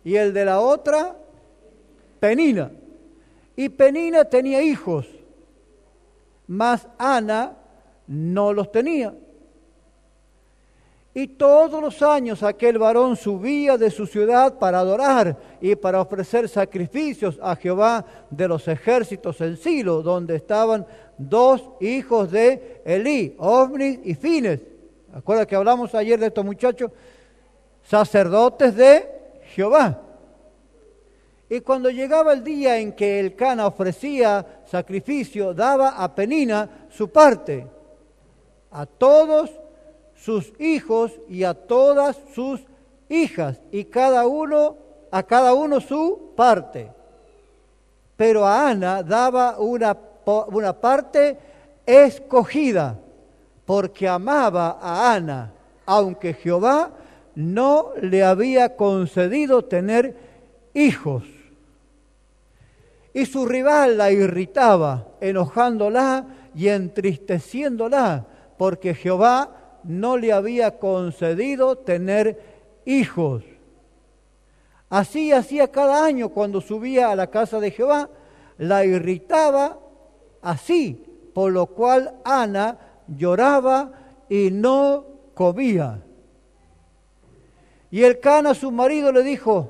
y 0.03 0.15
el 0.15 0.33
de 0.33 0.45
la 0.45 0.59
otra 0.59 1.15
Penina. 2.19 2.71
Y 3.55 3.69
Penina 3.69 4.25
tenía 4.25 4.61
hijos 4.61 5.07
mas 6.47 6.87
Ana 6.97 7.55
no 8.07 8.53
los 8.53 8.71
tenía. 8.71 9.13
Y 11.17 11.27
todos 11.27 11.81
los 11.81 12.01
años 12.01 12.43
aquel 12.43 12.77
varón 12.77 13.15
subía 13.15 13.77
de 13.77 13.89
su 13.89 14.05
ciudad 14.05 14.59
para 14.59 14.79
adorar 14.79 15.37
y 15.61 15.73
para 15.75 16.01
ofrecer 16.01 16.49
sacrificios 16.49 17.39
a 17.41 17.55
Jehová 17.55 18.05
de 18.29 18.49
los 18.49 18.67
ejércitos 18.67 19.39
en 19.39 19.55
Silo, 19.55 20.01
donde 20.01 20.35
estaban 20.35 20.85
dos 21.17 21.63
hijos 21.79 22.31
de 22.31 22.81
Elí, 22.83 23.33
Ofni 23.37 24.01
y 24.03 24.13
Fines. 24.15 24.59
¿Acuerda 25.13 25.45
que 25.45 25.55
hablamos 25.55 25.95
ayer 25.95 26.19
de 26.19 26.27
estos 26.27 26.43
muchachos? 26.43 26.91
Sacerdotes 27.81 28.75
de 28.75 29.07
Jehová. 29.53 30.01
Y 31.49 31.61
cuando 31.61 31.89
llegaba 31.89 32.33
el 32.33 32.43
día 32.43 32.77
en 32.77 32.93
que 32.93 33.19
el 33.19 33.35
Cana 33.35 33.67
ofrecía 33.67 34.63
sacrificio, 34.65 35.53
daba 35.53 35.89
a 35.89 36.13
Penina 36.15 36.87
su 36.89 37.09
parte, 37.09 37.67
a 38.71 38.85
todos 38.85 39.51
sus 40.15 40.53
hijos 40.59 41.11
y 41.29 41.43
a 41.43 41.53
todas 41.53 42.17
sus 42.33 42.61
hijas, 43.09 43.61
y 43.71 43.85
cada 43.85 44.25
uno 44.25 44.85
a 45.15 45.23
cada 45.23 45.53
uno 45.53 45.79
su 45.79 46.33
parte. 46.35 46.91
Pero 48.17 48.45
a 48.45 48.69
Ana 48.69 49.01
daba 49.01 49.59
una, 49.59 49.97
una 50.47 50.73
parte 50.73 51.37
escogida, 51.85 52.99
porque 53.65 54.09
amaba 54.09 54.77
a 54.81 55.13
Ana, 55.13 55.53
aunque 55.85 56.33
Jehová 56.33 56.91
no 57.35 57.91
le 58.01 58.23
había 58.23 58.75
concedido 58.75 59.63
tener 59.63 60.17
hijos. 60.73 61.23
Y 63.15 63.25
su 63.25 63.45
rival 63.45 63.97
la 63.97 64.11
irritaba, 64.11 65.07
enojándola 65.21 66.25
y 66.53 66.67
entristeciéndola, 66.67 68.25
porque 68.57 68.93
Jehová 68.93 69.79
no 69.85 70.17
le 70.17 70.33
había 70.33 70.79
concedido 70.79 71.77
tener 71.77 72.41
hijos. 72.83 73.45
Así 74.89 75.31
hacía 75.31 75.69
cada 75.69 76.03
año 76.03 76.27
cuando 76.27 76.59
subía 76.59 77.09
a 77.09 77.15
la 77.15 77.27
casa 77.27 77.61
de 77.61 77.71
Jehová, 77.71 78.09
la 78.57 78.83
irritaba 78.83 79.79
así, 80.41 81.01
por 81.33 81.53
lo 81.53 81.67
cual 81.67 82.15
Ana 82.25 82.77
lloraba 83.07 83.93
y 84.27 84.51
no 84.51 85.05
comía. 85.33 86.01
Y 87.91 88.03
el 88.03 88.19
Cana, 88.19 88.53
su 88.53 88.73
marido, 88.73 89.13
le 89.13 89.23
dijo, 89.23 89.69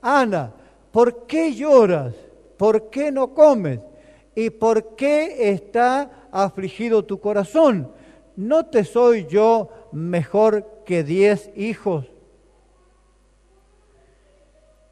Ana, 0.00 0.50
¿por 0.90 1.26
qué 1.26 1.54
lloras? 1.54 2.14
¿Por 2.56 2.90
qué 2.90 3.12
no 3.12 3.34
comes? 3.34 3.80
¿Y 4.34 4.50
por 4.50 4.96
qué 4.96 5.50
está 5.50 6.28
afligido 6.30 7.04
tu 7.04 7.20
corazón? 7.20 7.90
¿No 8.36 8.66
te 8.66 8.84
soy 8.84 9.26
yo 9.26 9.70
mejor 9.92 10.82
que 10.84 11.02
diez 11.02 11.50
hijos? 11.56 12.06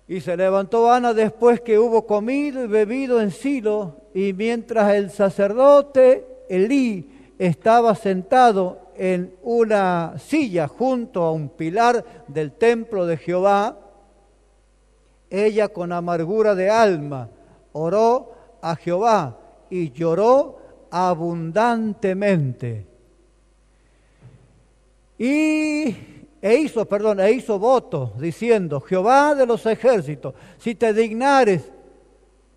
Y 0.06 0.20
se 0.20 0.36
levantó 0.36 0.90
Ana 0.90 1.14
después 1.14 1.60
que 1.60 1.78
hubo 1.78 2.06
comido 2.06 2.64
y 2.64 2.66
bebido 2.66 3.20
en 3.20 3.30
Silo, 3.30 3.96
y 4.14 4.32
mientras 4.32 4.94
el 4.94 5.10
sacerdote 5.10 6.26
Elí 6.48 7.10
estaba 7.38 7.94
sentado 7.94 8.80
en 8.96 9.34
una 9.42 10.14
silla 10.18 10.68
junto 10.68 11.22
a 11.22 11.32
un 11.32 11.48
pilar 11.48 12.04
del 12.28 12.52
templo 12.52 13.06
de 13.06 13.16
Jehová, 13.16 13.78
ella 15.30 15.68
con 15.68 15.90
amargura 15.90 16.54
de 16.54 16.70
alma 16.70 17.30
oró 17.74 18.32
a 18.62 18.74
Jehová 18.76 19.38
y 19.68 19.92
lloró 19.92 20.58
abundantemente. 20.90 22.86
Y 25.18 25.94
e 26.40 26.56
hizo, 26.56 26.84
perdón, 26.86 27.20
e 27.20 27.32
hizo 27.32 27.58
voto 27.58 28.12
diciendo, 28.18 28.80
Jehová 28.80 29.34
de 29.34 29.46
los 29.46 29.64
ejércitos, 29.66 30.34
si 30.58 30.74
te 30.74 30.92
dignares 30.92 31.72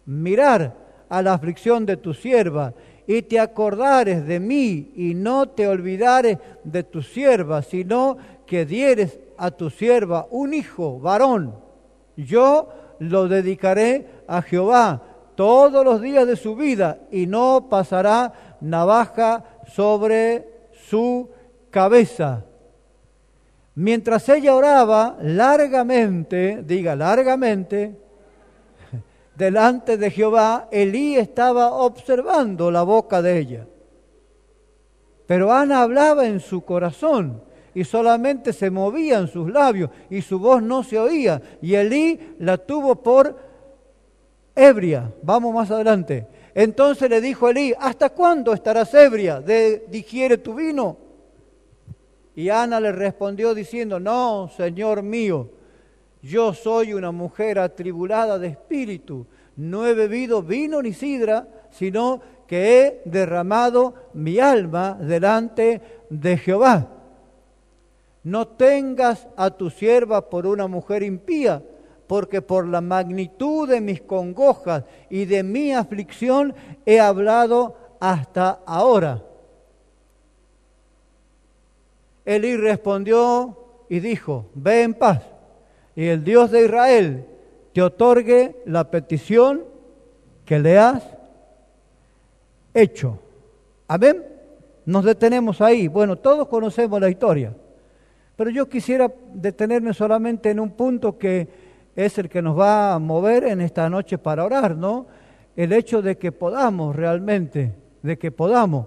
mirar 0.06 0.76
a 1.10 1.22
la 1.22 1.34
aflicción 1.34 1.86
de 1.86 1.98
tu 1.98 2.14
sierva 2.14 2.74
y 3.08 3.22
te 3.22 3.40
acordares 3.40 4.28
de 4.28 4.40
mí 4.40 4.92
y 4.96 5.14
no 5.14 5.48
te 5.50 5.68
olvidares 5.68 6.38
de 6.66 6.84
tu 6.84 7.02
sierva, 7.02 7.62
sino 7.62 8.18
que 8.46 8.66
dieres 8.66 9.20
a 9.38 9.52
tu 9.52 9.70
sierva 9.70 10.28
un 10.32 10.54
hijo 10.54 11.00
varón, 11.00 11.56
yo 12.18 12.70
lo 13.00 13.28
dedicaré 13.28 14.08
a 14.28 14.42
Jehová 14.42 15.02
todos 15.36 15.86
los 15.86 16.02
días 16.02 16.26
de 16.26 16.36
su 16.36 16.56
vida 16.56 17.00
y 17.12 17.28
no 17.28 17.68
pasará 17.70 18.58
navaja 18.60 19.44
sobre 19.68 20.72
su 20.90 21.30
cabeza. 21.70 22.44
Mientras 23.76 24.28
ella 24.30 24.56
oraba 24.56 25.18
largamente, 25.22 26.64
diga 26.66 26.96
largamente, 26.96 27.96
delante 29.36 29.98
de 29.98 30.10
Jehová, 30.10 30.68
Elí 30.72 31.16
estaba 31.16 31.74
observando 31.74 32.72
la 32.72 32.82
boca 32.82 33.22
de 33.22 33.38
ella. 33.38 33.68
Pero 35.28 35.54
Ana 35.54 35.84
hablaba 35.84 36.26
en 36.26 36.40
su 36.40 36.62
corazón 36.62 37.44
y 37.78 37.84
solamente 37.84 38.54
se 38.54 38.72
movían 38.72 39.28
sus 39.28 39.52
labios 39.52 39.92
y 40.10 40.24
su 40.24 40.40
voz 40.40 40.64
no 40.64 40.82
se 40.82 40.98
oía. 40.98 41.40
Y 41.62 41.76
Elí 41.76 42.20
la 42.40 42.58
tuvo 42.58 42.96
por 42.96 43.38
ebria. 44.56 45.14
Vamos 45.22 45.54
más 45.54 45.70
adelante. 45.70 46.26
Entonces 46.56 47.08
le 47.08 47.22
dijo 47.22 47.48
Elí, 47.48 47.76
¿hasta 47.80 48.10
cuándo 48.10 48.52
estarás 48.52 48.92
ebria? 48.96 49.42
De, 49.42 49.86
digiere 49.92 50.40
tu 50.40 50.56
vino. 50.56 50.98
Y 52.36 52.50
Ana 52.50 52.80
le 52.80 52.92
respondió 52.92 53.54
diciendo, 53.54 54.00
no, 54.00 54.50
Señor 54.58 55.04
mío, 55.04 55.48
yo 56.24 56.56
soy 56.56 56.94
una 56.94 57.12
mujer 57.12 57.60
atribulada 57.60 58.40
de 58.40 58.48
espíritu, 58.48 59.28
no 59.56 59.86
he 59.86 59.94
bebido 59.94 60.42
vino 60.42 60.82
ni 60.82 60.94
sidra, 60.94 61.48
sino 61.70 62.22
que 62.48 62.82
he 62.82 63.02
derramado 63.06 63.94
mi 64.16 64.40
alma 64.40 64.98
delante 65.00 65.80
de 66.10 66.38
Jehová. 66.38 66.97
No 68.28 68.46
tengas 68.46 69.26
a 69.38 69.52
tu 69.52 69.70
sierva 69.70 70.30
por 70.30 70.46
una 70.46 70.68
mujer 70.68 71.02
impía, 71.02 71.64
porque 72.08 72.42
por 72.42 72.68
la 72.68 72.82
magnitud 72.82 73.70
de 73.70 73.80
mis 73.80 74.02
congojas 74.02 74.84
y 75.10 75.24
de 75.24 75.44
mi 75.44 75.72
aflicción 75.72 76.54
he 76.86 77.00
hablado 77.00 77.78
hasta 78.02 78.60
ahora. 78.66 79.24
Elí 82.26 82.58
respondió 82.58 83.86
y 83.88 84.02
dijo, 84.02 84.48
ve 84.56 84.84
en 84.84 84.94
paz, 84.94 85.24
y 85.96 86.08
el 86.08 86.26
Dios 86.26 86.52
de 86.52 86.66
Israel 86.66 87.26
te 87.72 87.82
otorgue 87.82 88.62
la 88.66 88.92
petición 88.92 89.64
que 90.44 90.60
le 90.60 90.78
has 90.78 91.02
hecho. 92.74 93.20
Amén. 93.88 94.22
Nos 94.86 95.06
detenemos 95.06 95.62
ahí. 95.62 95.88
Bueno, 95.88 96.18
todos 96.18 96.50
conocemos 96.50 97.00
la 97.00 97.10
historia, 97.10 97.54
pero 98.38 98.52
yo 98.52 98.70
quisiera 98.70 99.12
detenerme 99.34 99.94
solamente 99.94 100.52
en 100.52 100.60
un 100.60 100.70
punto 100.70 101.18
que 101.18 101.48
es 101.96 102.18
el 102.20 102.30
que 102.30 102.44
nos 102.44 102.58
va 102.58 102.94
a 102.94 103.00
mover 103.00 103.44
en 103.46 103.60
esta 103.60 103.90
noche 103.90 104.20
para 104.20 104.46
orar, 104.46 104.78
¿no? 104.78 105.08
El 105.56 105.74
hecho 105.74 106.04
de 106.04 106.20
que 106.20 106.32
podamos 106.32 106.96
realmente, 106.96 107.74
de 108.04 108.18
que 108.20 108.32
podamos 108.32 108.86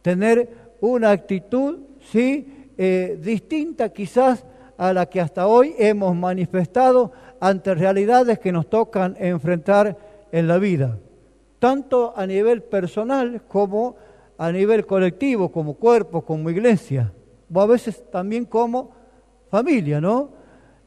tener 0.00 0.48
una 0.80 1.10
actitud, 1.10 1.80
sí, 2.00 2.70
eh, 2.78 3.18
distinta 3.22 3.90
quizás 3.90 4.46
a 4.78 4.94
la 4.94 5.04
que 5.06 5.20
hasta 5.20 5.46
hoy 5.46 5.74
hemos 5.78 6.16
manifestado 6.16 7.12
ante 7.40 7.74
realidades 7.74 8.38
que 8.38 8.52
nos 8.52 8.70
tocan 8.70 9.16
enfrentar 9.18 9.98
en 10.32 10.48
la 10.48 10.56
vida, 10.56 10.98
tanto 11.58 12.14
a 12.16 12.26
nivel 12.26 12.62
personal 12.62 13.42
como 13.48 13.96
a 14.38 14.50
nivel 14.50 14.86
colectivo, 14.86 15.52
como 15.52 15.74
cuerpo, 15.74 16.22
como 16.22 16.48
iglesia, 16.48 17.12
o 17.52 17.60
a 17.60 17.66
veces 17.66 18.10
también 18.10 18.44
como 18.44 18.90
familia, 19.50 20.00
¿no? 20.00 20.30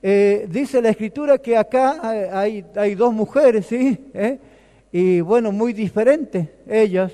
Eh, 0.03 0.47
dice 0.49 0.81
la 0.81 0.89
escritura 0.89 1.37
que 1.37 1.55
acá 1.55 1.99
hay, 2.39 2.65
hay 2.75 2.95
dos 2.95 3.13
mujeres, 3.13 3.67
¿sí? 3.67 4.09
¿Eh? 4.13 4.39
Y 4.91 5.21
bueno, 5.21 5.51
muy 5.51 5.73
diferentes 5.73 6.47
ellas, 6.67 7.11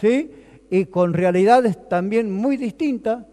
¿sí? 0.00 0.30
Y 0.70 0.86
con 0.86 1.12
realidades 1.12 1.88
también 1.88 2.32
muy 2.32 2.56
distintas, 2.56 3.24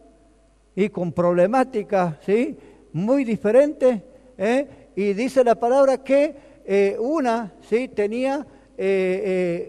y 0.75 0.89
con 0.89 1.12
problemáticas 1.12 2.15
¿sí? 2.25 2.58
muy 2.93 3.24
diferentes. 3.24 4.01
¿eh? 4.38 4.67
Y 4.96 5.13
dice 5.13 5.43
la 5.43 5.55
palabra 5.55 6.03
que 6.03 6.36
eh, 6.65 6.96
una 7.00 7.53
¿sí? 7.62 7.88
tenía 7.89 8.46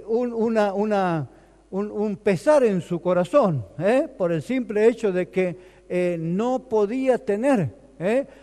un, 0.06 0.32
una, 0.32 0.72
una, 0.72 1.28
un, 1.70 2.16
pesar 2.16 2.64
en 2.64 2.80
su 2.80 2.98
corazón 3.00 3.62
por 4.16 4.32
el 4.32 4.40
simple 4.40 4.86
hecho 4.86 5.12
de 5.12 5.28
que 5.28 5.54
no 6.18 6.68
podía 6.68 7.18
tener 7.18 7.70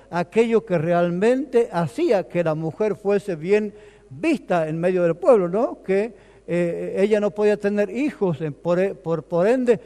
aquello 0.09 0.65
que 0.65 0.77
realmente 0.77 1.69
hacía 1.71 2.27
que 2.27 2.43
la 2.43 2.55
mujer 2.55 2.95
fuese 2.95 3.35
bien 3.35 3.73
vista 4.09 4.67
en 4.67 4.79
medio 4.79 5.03
del 5.03 5.15
pueblo, 5.15 5.49
¿no? 5.49 5.81
que 5.83 6.13
ella 6.47 7.19
no 7.19 7.31
podía 7.31 7.57
tener 7.57 7.89
hijos, 7.89 8.39
por, 8.61 9.47
ende 9.47 9.79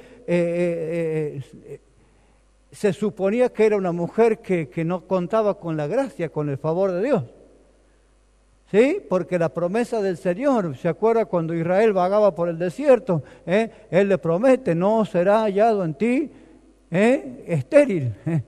se 2.74 2.92
suponía 2.92 3.50
que 3.50 3.68
era 3.68 3.78
una 3.78 3.92
mujer 3.92 4.40
que, 4.40 4.84
no 4.84 5.06
contaba 5.06 5.60
con 5.60 5.78
la 5.78 5.86
gracia, 5.86 6.30
con 6.30 6.50
el 6.50 6.58
favor 6.58 6.92
de 6.92 7.04
Dios. 7.04 7.24
¿Sí? 8.72 9.00
Porque 9.08 9.38
la 9.38 9.50
promesa 9.50 10.02
del 10.02 10.18
Señor, 10.18 10.76
¿se 10.78 10.88
acuerda 10.90 11.26
cuando 11.26 11.54
Israel 11.54 11.94
vagaba 11.94 12.34
por 12.34 12.50
el 12.50 12.58
desierto? 12.58 13.22
¿Eh? 13.46 13.70
Él 13.92 14.10
le 14.10 14.18
promete, 14.18 14.74
no 14.74 15.06
será 15.06 15.44
hallado 15.44 15.86
en 15.86 15.94
ti 15.94 16.32
¿eh? 16.94 17.44
estéril, 17.48 18.14
¿eh? 18.26 18.44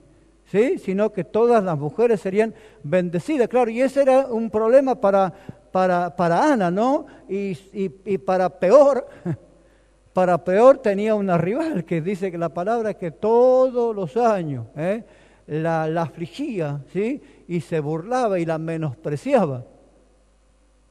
¿sí? 0.46 0.78
Sino 0.78 1.12
que 1.12 1.24
todas 1.24 1.64
las 1.64 1.78
mujeres 1.78 2.22
serían 2.22 2.54
bendecidas. 2.84 3.48
Claro, 3.48 3.70
y 3.72 3.82
ese 3.82 4.04
era 4.04 4.28
un 4.28 4.50
problema 4.50 4.96
para, 4.96 5.34
para, 5.72 6.16
para 6.16 6.54
Ana, 6.54 6.72
¿no? 6.72 7.08
Y, 7.28 7.52
y, 7.74 7.92
y 8.06 8.18
para 8.20 8.48
peor, 8.50 9.08
para 10.14 10.44
peor 10.44 10.78
tenía 10.78 11.16
una 11.16 11.38
rival 11.38 11.84
que 11.84 12.02
dice 12.02 12.32
que 12.32 12.38
la 12.38 12.50
palabra 12.50 12.94
que 12.94 13.12
todos 13.12 13.96
los 13.96 14.16
años 14.16 14.68
¿eh? 14.78 15.04
la, 15.48 16.02
afligía, 16.02 16.82
¿sí? 16.94 17.22
y 17.48 17.62
se 17.62 17.80
burlaba 17.80 18.40
y 18.40 18.46
la 18.46 18.58
menospreciaba. 18.58 19.66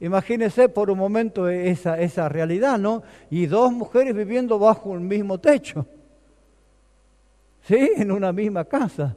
Imagínense 0.01 0.67
por 0.67 0.91
un 0.91 0.97
momento 0.97 1.47
esa, 1.47 1.97
esa 1.99 2.27
realidad, 2.27 2.77
¿no? 2.77 3.01
Y 3.29 3.45
dos 3.45 3.71
mujeres 3.71 4.13
viviendo 4.13 4.59
bajo 4.59 4.93
el 4.93 4.99
mismo 4.99 5.39
techo, 5.39 5.87
¿sí? 7.67 7.91
En 7.97 8.11
una 8.11 8.31
misma 8.31 8.65
casa. 8.65 9.15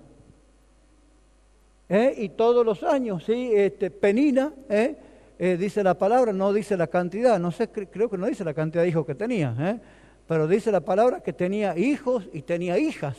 ¿Eh? 1.89 2.15
Y 2.19 2.29
todos 2.31 2.65
los 2.67 2.83
años, 2.83 3.25
¿sí? 3.25 3.51
Este, 3.55 3.91
Penina, 3.91 4.53
¿eh? 4.69 4.97
Eh, 5.39 5.57
dice 5.57 5.85
la 5.85 5.95
palabra, 5.97 6.33
no 6.33 6.53
dice 6.53 6.77
la 6.77 6.89
cantidad, 6.89 7.39
no 7.39 7.53
sé, 7.53 7.69
creo 7.69 8.11
que 8.11 8.19
no 8.19 8.27
dice 8.27 8.45
la 8.45 8.55
cantidad 8.55 8.83
de 8.83 8.89
hijos 8.89 9.07
que 9.07 9.15
tenía, 9.15 9.55
¿eh? 9.61 9.79
pero 10.27 10.49
dice 10.49 10.73
la 10.73 10.81
palabra 10.81 11.21
que 11.21 11.33
tenía 11.33 11.79
hijos 11.79 12.29
y 12.33 12.43
tenía 12.43 12.77
hijas. 12.77 13.17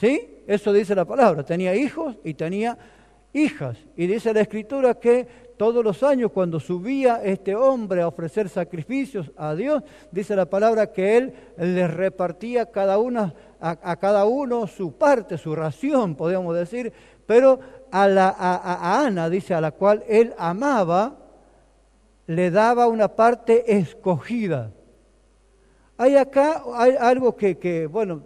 ¿Sí? 0.00 0.42
Eso 0.46 0.72
dice 0.72 0.94
la 0.94 1.04
palabra, 1.04 1.44
tenía 1.44 1.76
hijos 1.76 2.16
y 2.24 2.32
tenía 2.32 2.78
hijas. 3.34 3.76
Y 3.96 4.06
dice 4.06 4.32
la 4.32 4.40
escritura 4.40 4.94
que 4.94 5.28
todos 5.58 5.84
los 5.84 6.02
años 6.02 6.32
cuando 6.32 6.58
subía 6.58 7.22
este 7.22 7.54
hombre 7.54 8.00
a 8.00 8.08
ofrecer 8.08 8.48
sacrificios 8.48 9.30
a 9.36 9.54
Dios, 9.54 9.82
dice 10.10 10.34
la 10.34 10.46
palabra 10.46 10.90
que 10.90 11.18
él 11.18 11.34
les 11.58 11.92
repartía 11.92 12.66
cada 12.66 12.98
una, 12.98 13.34
a, 13.62 13.96
cada 13.96 14.24
uno 14.24 14.66
su 14.66 14.92
parte, 14.92 15.38
su 15.38 15.54
ración, 15.54 16.16
podríamos 16.16 16.56
decir, 16.56 16.92
pero 17.26 17.60
a, 17.92 18.08
la, 18.08 18.34
a, 18.36 19.06
Ana, 19.06 19.30
dice, 19.30 19.54
a 19.54 19.60
la 19.60 19.70
cual 19.70 20.02
él 20.08 20.34
amaba, 20.36 21.16
le 22.26 22.50
daba 22.50 22.88
una 22.88 23.08
parte 23.08 23.76
escogida. 23.76 24.72
Hay 25.96 26.16
acá 26.16 26.64
hay 26.74 26.96
algo 26.98 27.36
que, 27.36 27.56
que, 27.56 27.86
bueno, 27.86 28.22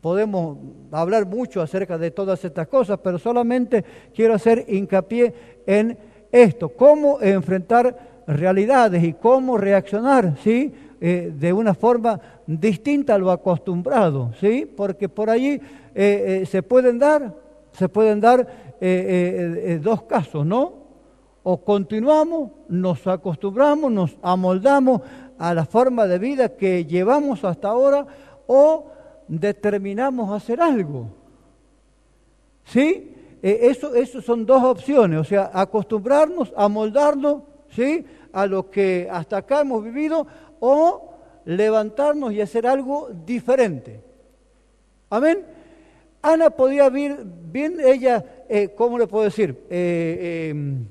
podemos 0.00 0.58
hablar 0.90 1.24
mucho 1.26 1.62
acerca 1.62 1.96
de 1.96 2.10
todas 2.10 2.44
estas 2.44 2.66
cosas, 2.66 2.98
pero 3.02 3.20
solamente 3.20 3.84
quiero 4.12 4.34
hacer 4.34 4.64
hincapié 4.66 5.32
en 5.66 5.96
esto, 6.32 6.70
cómo 6.70 7.20
enfrentar 7.20 8.24
realidades 8.26 9.04
y 9.04 9.12
cómo 9.12 9.56
reaccionar, 9.56 10.36
¿sí? 10.42 10.72
Eh, 11.04 11.32
de 11.36 11.52
una 11.52 11.74
forma 11.74 12.20
distinta 12.46 13.16
a 13.16 13.18
lo 13.18 13.32
acostumbrado, 13.32 14.30
¿sí? 14.38 14.70
Porque 14.76 15.08
por 15.08 15.30
allí 15.30 15.54
eh, 15.54 15.60
eh, 15.96 16.46
se 16.46 16.62
pueden 16.62 17.00
dar 17.00 17.34
se 17.72 17.88
pueden 17.88 18.20
dar 18.20 18.46
dos 19.80 20.02
casos, 20.02 20.46
¿no? 20.46 20.74
O 21.42 21.64
continuamos, 21.64 22.50
nos 22.68 23.04
acostumbramos, 23.08 23.90
nos 23.90 24.16
amoldamos 24.22 25.00
a 25.38 25.52
la 25.54 25.64
forma 25.64 26.06
de 26.06 26.20
vida 26.20 26.50
que 26.50 26.84
llevamos 26.84 27.42
hasta 27.44 27.68
ahora 27.68 28.06
o 28.46 28.86
determinamos 29.26 30.30
hacer 30.30 30.60
algo. 30.60 31.08
¿Sí? 32.64 33.12
eso, 33.42 33.92
eso 33.96 34.22
son 34.22 34.46
dos 34.46 34.62
opciones, 34.62 35.18
o 35.18 35.24
sea, 35.24 35.50
acostumbrarnos, 35.52 36.52
amoldarnos, 36.56 37.42
¿sí? 37.70 38.04
A 38.32 38.46
lo 38.46 38.70
que 38.70 39.08
hasta 39.10 39.38
acá 39.38 39.62
hemos 39.62 39.82
vivido 39.82 40.26
o 40.64 41.10
levantarnos 41.44 42.32
y 42.32 42.40
hacer 42.40 42.68
algo 42.68 43.10
diferente. 43.26 44.00
Amén. 45.10 45.44
Ana 46.22 46.50
podía 46.50 46.88
ver 46.88 47.24
bien 47.24 47.78
ella, 47.84 48.24
eh, 48.48 48.72
¿cómo 48.76 48.96
le 48.96 49.08
puedo 49.08 49.24
decir? 49.24 49.66
Eh, 49.68 50.50
em, 50.50 50.86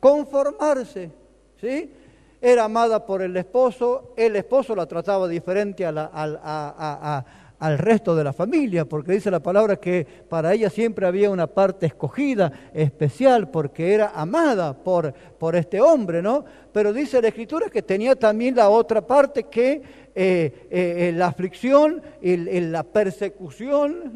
conformarse, 0.00 1.12
¿sí? 1.60 1.92
Era 2.40 2.64
amada 2.64 3.06
por 3.06 3.22
el 3.22 3.36
esposo, 3.36 4.12
el 4.16 4.34
esposo 4.34 4.74
la 4.74 4.86
trataba 4.86 5.28
diferente 5.28 5.86
a, 5.86 5.92
la, 5.92 6.10
a, 6.12 7.24
al 7.58 7.78
resto 7.78 8.14
de 8.14 8.24
la 8.24 8.32
familia, 8.32 8.84
porque 8.84 9.12
dice 9.12 9.30
la 9.30 9.40
palabra 9.40 9.76
que 9.76 10.06
para 10.28 10.52
ella 10.52 10.70
siempre 10.70 11.06
había 11.06 11.30
una 11.30 11.46
parte 11.46 11.86
escogida, 11.86 12.52
especial, 12.72 13.50
porque 13.50 13.94
era 13.94 14.12
amada 14.14 14.72
por, 14.72 15.12
por 15.12 15.56
este 15.56 15.80
hombre, 15.80 16.22
¿no? 16.22 16.44
Pero 16.72 16.92
dice 16.92 17.20
la 17.20 17.28
escritura 17.28 17.68
que 17.68 17.82
tenía 17.82 18.14
también 18.14 18.54
la 18.54 18.68
otra 18.68 19.04
parte 19.04 19.44
que 19.44 19.82
eh, 20.20 20.52
eh, 20.70 21.08
eh, 21.08 21.12
la 21.14 21.28
aflicción, 21.28 22.02
la 22.22 22.82
persecución, 22.82 24.14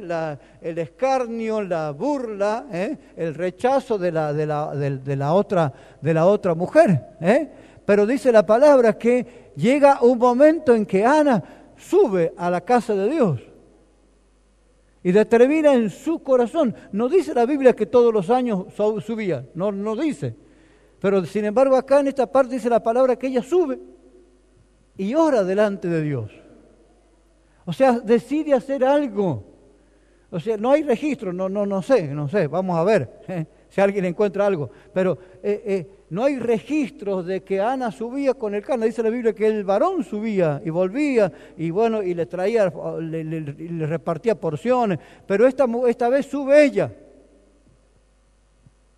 el 0.60 0.78
escarnio, 0.78 1.62
la 1.62 1.92
burla, 1.92 2.66
el 3.16 3.34
rechazo 3.34 3.98
de 3.98 4.10
la, 4.10 4.32
de 4.32 4.46
la, 4.46 4.74
de 4.74 5.16
la, 5.16 5.32
otra, 5.32 5.72
de 6.00 6.12
la 6.14 6.26
otra 6.26 6.54
mujer. 6.54 7.00
Pero 7.84 8.04
dice 8.04 8.32
la 8.32 8.44
palabra 8.44 8.98
que 8.98 9.52
llega 9.54 10.02
un 10.02 10.18
momento 10.18 10.74
en 10.74 10.86
que 10.86 11.04
Ana 11.04 11.61
sube 11.82 12.32
a 12.36 12.50
la 12.50 12.60
casa 12.60 12.94
de 12.94 13.10
Dios 13.10 13.40
y 15.02 15.12
determina 15.12 15.74
en 15.74 15.90
su 15.90 16.22
corazón. 16.22 16.74
No 16.92 17.08
dice 17.08 17.34
la 17.34 17.44
Biblia 17.46 17.74
que 17.74 17.86
todos 17.86 18.12
los 18.12 18.30
años 18.30 18.66
subía, 19.04 19.46
no, 19.54 19.72
no 19.72 19.96
dice. 19.96 20.34
Pero 21.00 21.24
sin 21.24 21.44
embargo 21.44 21.76
acá 21.76 22.00
en 22.00 22.08
esta 22.08 22.30
parte 22.30 22.54
dice 22.54 22.70
la 22.70 22.82
palabra 22.82 23.16
que 23.16 23.26
ella 23.26 23.42
sube 23.42 23.78
y 24.96 25.14
ora 25.14 25.42
delante 25.42 25.88
de 25.88 26.02
Dios. 26.02 26.30
O 27.64 27.72
sea, 27.72 27.98
decide 27.98 28.54
hacer 28.54 28.84
algo. 28.84 29.44
O 30.30 30.40
sea, 30.40 30.56
no 30.56 30.70
hay 30.70 30.82
registro, 30.82 31.32
no, 31.32 31.48
no, 31.48 31.66
no 31.66 31.82
sé, 31.82 32.08
no 32.08 32.26
sé, 32.28 32.46
vamos 32.46 32.78
a 32.78 32.84
ver 32.84 33.20
si 33.68 33.80
alguien 33.80 34.04
encuentra 34.04 34.46
algo. 34.46 34.70
Pero 34.94 35.18
eh, 35.42 35.62
eh, 35.66 35.90
no 36.12 36.24
hay 36.24 36.38
registros 36.38 37.24
de 37.24 37.42
que 37.42 37.58
Ana 37.58 37.90
subía 37.90 38.34
con 38.34 38.54
el 38.54 38.62
carne. 38.62 38.84
Dice 38.84 39.02
la 39.02 39.08
Biblia 39.08 39.32
que 39.32 39.46
el 39.46 39.64
varón 39.64 40.04
subía 40.04 40.60
y 40.62 40.68
volvía 40.68 41.32
y 41.56 41.70
bueno, 41.70 42.02
y 42.02 42.12
le 42.12 42.26
traía, 42.26 42.70
le, 43.00 43.86
repartía 43.86 44.34
porciones. 44.34 44.98
Pero 45.26 45.46
esta, 45.46 45.64
esta 45.88 46.10
vez 46.10 46.26
sube 46.26 46.64
ella. 46.64 46.92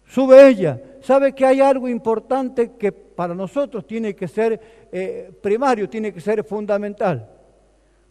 Sube 0.09 0.48
ella. 0.48 0.83
Sabe 1.03 1.33
que 1.33 1.46
hay 1.46 1.61
algo 1.61 1.88
importante 1.88 2.72
que 2.72 2.90
para 2.90 3.33
nosotros 3.33 3.87
tiene 3.87 4.16
que 4.16 4.27
ser 4.27 4.61
eh, 4.90 5.31
primario, 5.40 5.88
tiene 5.88 6.12
que 6.12 6.20
ser 6.20 6.42
fundamental. 6.42 7.31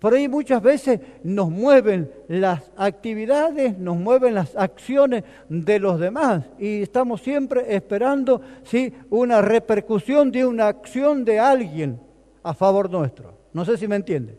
Por 0.04 0.14
ahí 0.14 0.28
muchas 0.28 0.62
veces 0.62 1.00
nos 1.24 1.50
mueven 1.50 2.12
las 2.28 2.74
actividades, 2.76 3.78
nos 3.78 3.96
mueven 3.96 4.34
las 4.34 4.54
acciones 4.54 5.24
de 5.48 5.80
los 5.80 5.98
demás 5.98 6.44
y 6.60 6.82
estamos 6.82 7.22
siempre 7.22 7.74
esperando 7.74 8.42
¿sí? 8.66 8.92
una 9.10 9.42
repercusión 9.42 10.30
de 10.30 10.46
una 10.46 10.68
acción 10.68 11.24
de 11.24 11.40
alguien 11.40 12.02
a 12.44 12.54
favor 12.54 12.92
nuestro. 12.92 13.34
No 13.54 13.64
sé 13.64 13.78
si 13.78 13.88
me 13.88 13.96
entiende. 13.96 14.38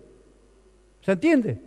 ¿Se 1.00 1.12
entiende? 1.12 1.59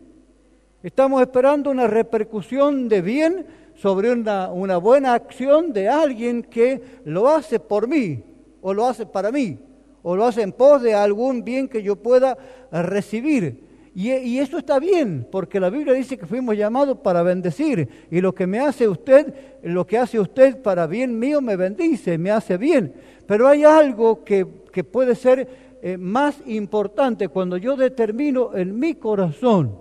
Estamos 0.84 1.20
esperando 1.24 1.72
una 1.72 1.88
repercusión 1.88 2.88
de 2.88 3.02
bien 3.02 3.48
sobre 3.74 4.12
una, 4.12 4.52
una 4.52 4.78
buena 4.78 5.16
acción 5.16 5.74
de 5.74 5.90
alguien 5.90 6.44
que 6.44 7.00
lo 7.06 7.30
hace 7.30 7.60
por 7.60 7.88
mí 7.88 8.24
o 8.62 8.76
lo 8.76 8.86
hace 8.86 9.08
para 9.08 9.32
mí 9.32 9.58
o 10.04 10.16
lo 10.16 10.24
hace 10.24 10.44
en 10.44 10.52
pos 10.52 10.84
de 10.84 10.94
algún 10.94 11.44
bien 11.44 11.68
que 11.68 11.82
yo 11.82 11.96
pueda 11.96 12.38
recibir. 12.72 13.66
Y, 14.00 14.38
eso 14.38 14.60
está 14.60 14.78
bien, 14.78 15.28
porque 15.32 15.60
la 15.60 15.72
Biblia 15.72 15.96
dice 15.96 16.20
que 16.20 16.28
fuimos 16.28 16.56
llamados 16.56 17.00
para 17.00 17.24
bendecir. 17.24 17.90
Y 18.12 18.22
lo 18.22 18.32
que 18.36 18.46
me 18.46 18.60
hace 18.60 18.88
usted, 18.88 19.34
lo 19.64 19.88
que 19.88 19.98
hace 19.98 20.20
usted 20.20 20.62
para 20.62 20.86
bien 20.86 21.18
mío, 21.18 21.42
me 21.42 21.56
bendice, 21.56 22.20
me 22.20 22.30
hace 22.30 22.58
bien. 22.58 22.94
Pero 23.26 23.48
hay 23.48 23.64
algo 23.64 24.24
que, 24.24 24.46
puede 24.46 25.16
ser 25.16 25.80
eh, 25.82 25.98
más 25.98 26.40
importante 26.46 27.28
cuando 27.30 27.58
yo 27.58 27.76
determino 27.76 28.56
en 28.56 28.78
mi 28.78 28.94
corazón. 28.94 29.80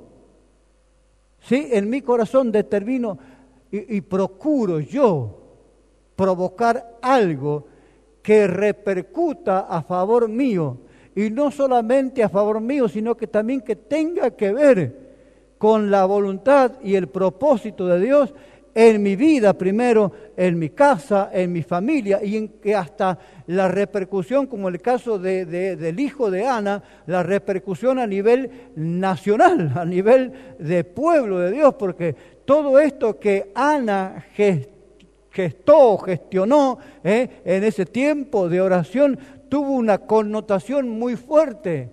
¿Sí? 1.43 1.69
En 1.71 1.91
mi 1.91 2.01
corazón 2.01 2.51
determino 2.51 3.19
y, 3.71 3.99
y 3.99 4.01
procuro 4.01 4.81
yo 4.81 5.43
provocar 6.17 6.97
algo 7.03 7.67
que 8.23 8.47
repercuta 8.47 9.67
a 9.69 9.83
favor 9.83 10.27
mío 10.27 10.86
y 11.17 11.31
no 11.31 11.51
solamente 11.51 12.23
a 12.23 12.29
favor 12.29 12.61
mío, 12.61 12.89
sino 12.89 13.17
que 13.17 13.27
también 13.27 13.63
que 13.63 13.75
tenga 13.75 14.31
que 14.31 14.53
ver 14.53 15.07
con 15.59 15.91
la 15.91 16.05
voluntad 16.05 16.73
y 16.85 16.95
el 16.95 17.09
propósito 17.09 17.87
de 17.87 17.99
Dios 17.99 18.35
en 18.75 19.03
mi 19.03 19.17
vida 19.17 19.55
primero, 19.55 20.13
en 20.37 20.59
mi 20.59 20.69
casa, 20.69 21.31
en 21.33 21.51
mi 21.51 21.63
familia 21.63 22.23
y 22.23 22.37
en 22.37 22.49
que 22.61 22.75
hasta 22.75 23.19
la 23.47 23.69
repercusión, 23.69 24.47
como 24.47 24.69
el 24.69 24.83
caso 24.83 25.19
del 25.19 25.99
hijo 25.99 26.31
de 26.31 26.47
Ana, 26.47 26.83
la 27.07 27.23
repercusión 27.23 27.99
a 27.99 28.07
nivel 28.07 28.51
nacional, 28.77 29.73
a 29.75 29.87
nivel 29.87 30.31
de 30.59 30.85
pueblo 30.85 31.39
de 31.39 31.53
Dios, 31.53 31.75
porque 31.79 32.15
todo 32.45 32.79
esto 32.79 33.19
que 33.19 33.51
Ana 33.55 34.27
gestó, 35.37 35.97
gestionó 35.97 36.79
eh, 37.03 37.41
en 37.47 37.65
ese 37.65 37.87
tiempo 37.87 38.47
de 38.51 38.61
oración, 38.61 39.19
tuvo 39.49 39.73
una 39.73 39.99
connotación 39.99 40.89
muy 40.89 41.17
fuerte. 41.17 41.93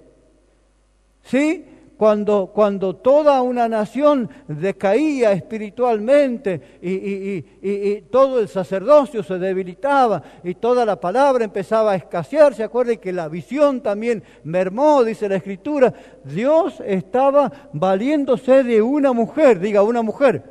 ¿Sí? 1.23 1.65
Cuando, 1.97 2.47
cuando 2.47 2.95
toda 2.95 3.41
una 3.43 3.69
nación 3.69 4.29
decaía 4.47 5.31
espiritualmente 5.31 6.79
y, 6.81 8.01
todo 8.11 8.39
el 8.39 8.47
sacerdocio 8.49 9.23
se 9.23 9.37
debilitaba 9.37 10.21
y 10.43 10.55
toda 10.55 10.85
la 10.85 10.99
palabra 10.99 11.45
empezaba 11.45 11.91
a 11.93 11.95
escasear, 11.95 12.55
se 12.55 12.63
acuerda 12.63 12.95
que 12.97 13.13
la 13.13 13.29
visión 13.29 13.81
también 13.81 14.23
mermó, 14.43 15.03
dice 15.03 15.29
la 15.29 15.35
escritura, 15.35 15.93
Dios 16.25 16.81
estaba 16.85 17.51
valiéndose 17.71 18.63
de 18.63 18.81
una 18.81 19.13
mujer, 19.13 19.59
diga 19.59 19.83
una 19.83 20.01
mujer, 20.01 20.43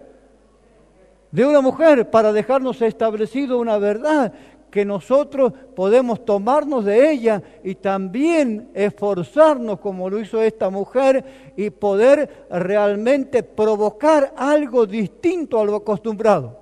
de 1.33 1.45
una 1.45 1.61
mujer 1.61 2.09
para 2.09 2.33
dejarnos 2.33 2.81
establecido 2.81 3.59
una 3.59 3.79
verdad 3.79 4.33
que 4.73 4.87
nosotros 4.87 5.53
podemos 5.77 6.25
tomarnos 6.25 6.87
de 6.87 7.11
ella 7.11 7.43
y 7.63 7.75
también 7.75 8.71
esforzarnos 8.73 9.79
como 9.81 10.09
lo 10.09 10.19
hizo 10.19 10.41
esta 10.41 10.71
mujer 10.71 11.53
y 11.59 11.69
poder 11.69 12.47
realmente 12.51 13.43
provocar 13.43 14.33
algo 14.35 14.87
distinto 14.87 15.61
a 15.61 15.67
lo 15.67 15.77
acostumbrado. 15.77 16.59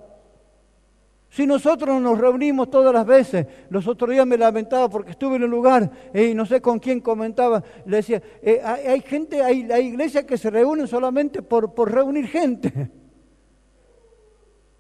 Si 1.29 1.47
nosotros 1.47 2.03
nos 2.03 2.19
reunimos 2.19 2.69
todas 2.69 2.93
las 2.93 3.07
veces, 3.07 3.47
los 3.69 3.87
otros 3.87 4.11
días 4.11 4.27
me 4.27 4.37
lamentaba 4.37 4.91
porque 4.91 5.13
estuve 5.13 5.37
en 5.37 5.45
un 5.45 5.51
lugar 5.51 5.89
y 6.13 6.35
no 6.35 6.45
sé 6.45 6.61
con 6.61 6.81
quién 6.81 7.01
comentaba, 7.01 7.63
le 7.87 7.99
decía, 7.99 8.21
eh, 8.43 8.61
hay, 8.61 9.03
gente, 9.03 9.41
hay, 9.41 9.71
hay 9.71 9.87
iglesias 9.87 10.25
que 10.25 10.37
se 10.37 10.51
reúnen 10.51 10.89
solamente 10.89 11.43
por, 11.43 11.73
por 11.73 11.93
reunir 11.93 12.27
gente. 12.27 12.91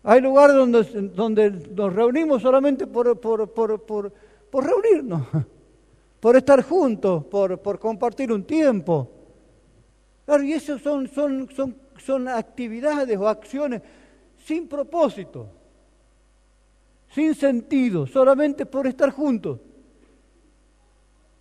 Hay 0.02 0.20
lugares 0.20 0.56
donde, 1.14 1.50
nos 1.74 1.92
reunimos 1.92 2.40
solamente 2.40 2.86
por, 2.86 3.06
reunirnos, 4.52 5.26
por 6.20 6.36
estar 6.36 6.62
juntos, 6.62 7.24
por, 7.26 7.78
compartir 7.78 8.32
un 8.32 8.44
tiempo. 8.44 9.10
Claro, 10.24 10.42
y 10.42 10.52
eso 10.52 10.78
son, 10.78 11.08
son 11.98 12.28
actividades 12.28 13.18
o 13.18 13.28
acciones 13.28 13.82
sin 14.44 14.68
propósito, 14.68 15.48
sin 17.10 17.34
sentido, 17.34 18.06
solamente 18.06 18.64
por 18.64 18.86
estar 18.86 19.10
juntos. 19.10 19.58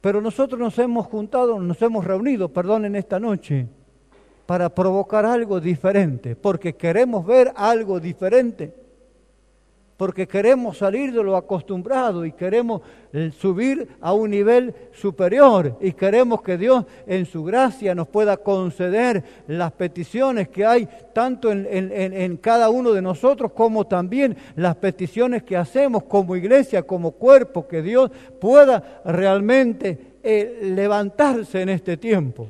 Pero 0.02 0.22
nosotros 0.22 0.60
nos 0.60 0.78
hemos 0.80 1.08
juntado, 1.08 1.60
nos 1.60 1.82
hemos 1.82 2.06
reunido, 2.06 2.50
perdón, 2.50 2.86
en 2.86 2.96
esta 2.96 3.20
noche 3.20 3.68
para 4.50 4.68
provocar 4.68 5.28
algo 5.28 5.60
diferente, 5.60 6.36
porque 6.36 6.74
queremos 6.74 7.24
ver 7.24 7.54
algo 7.56 8.00
diferente, 8.00 8.74
porque 9.96 10.28
queremos 10.28 10.80
salir 10.80 11.14
de 11.14 11.24
lo 11.24 11.38
acostumbrado 11.38 12.26
y 12.26 12.32
queremos 12.32 12.82
eh, 13.14 13.30
subir 13.40 13.88
a 14.02 14.12
un 14.14 14.32
nivel 14.32 14.74
superior 14.92 15.78
y 15.80 15.92
queremos 15.92 16.42
que 16.42 16.58
Dios 16.58 16.86
en 17.06 17.28
su 17.28 17.44
gracia 17.44 17.94
nos 17.94 18.08
pueda 18.08 18.38
conceder 18.38 19.24
las 19.46 19.72
peticiones 19.74 20.48
que 20.48 20.66
hay 20.66 20.90
tanto 21.14 21.52
en, 21.52 22.38
cada 22.38 22.72
uno 22.72 22.92
de 22.92 23.04
nosotros 23.04 23.52
como 23.52 23.86
también 23.86 24.36
las 24.56 24.78
peticiones 24.78 25.44
que 25.44 25.58
hacemos 25.58 26.06
como 26.06 26.36
iglesia, 26.36 26.82
como 26.82 27.12
cuerpo, 27.12 27.68
que 27.68 27.84
Dios 27.84 28.10
pueda 28.42 29.04
realmente 29.06 30.16
eh, 30.24 30.58
levantarse 30.64 31.62
en 31.62 31.70
este 31.70 31.98
tiempo 31.98 32.48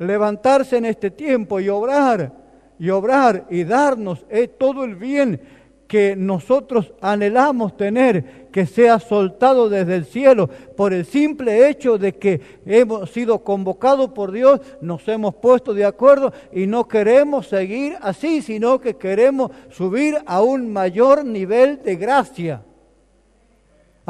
levantarse 0.00 0.78
en 0.78 0.86
este 0.86 1.10
tiempo 1.10 1.60
y 1.60 1.68
obrar, 1.68 2.32
y 2.78 2.90
obrar 2.90 3.46
y 3.50 3.64
darnos 3.64 4.24
eh, 4.30 4.48
todo 4.48 4.84
el 4.84 4.96
bien 4.96 5.40
que 5.86 6.14
nosotros 6.16 6.92
anhelamos 7.00 7.76
tener, 7.76 8.48
que 8.52 8.64
sea 8.64 9.00
soltado 9.00 9.68
desde 9.68 9.96
el 9.96 10.04
cielo, 10.04 10.48
por 10.76 10.92
el 10.92 11.04
simple 11.04 11.68
hecho 11.68 11.98
de 11.98 12.14
que 12.14 12.40
hemos 12.64 13.10
sido 13.10 13.40
convocados 13.42 14.10
por 14.10 14.30
Dios, 14.30 14.60
nos 14.80 15.06
hemos 15.08 15.34
puesto 15.34 15.74
de 15.74 15.84
acuerdo 15.84 16.32
y 16.52 16.68
no 16.68 16.86
queremos 16.86 17.48
seguir 17.48 17.96
así, 18.02 18.40
sino 18.40 18.80
que 18.80 18.94
queremos 18.94 19.50
subir 19.68 20.18
a 20.26 20.40
un 20.42 20.72
mayor 20.72 21.24
nivel 21.24 21.82
de 21.82 21.96
gracia. 21.96 22.62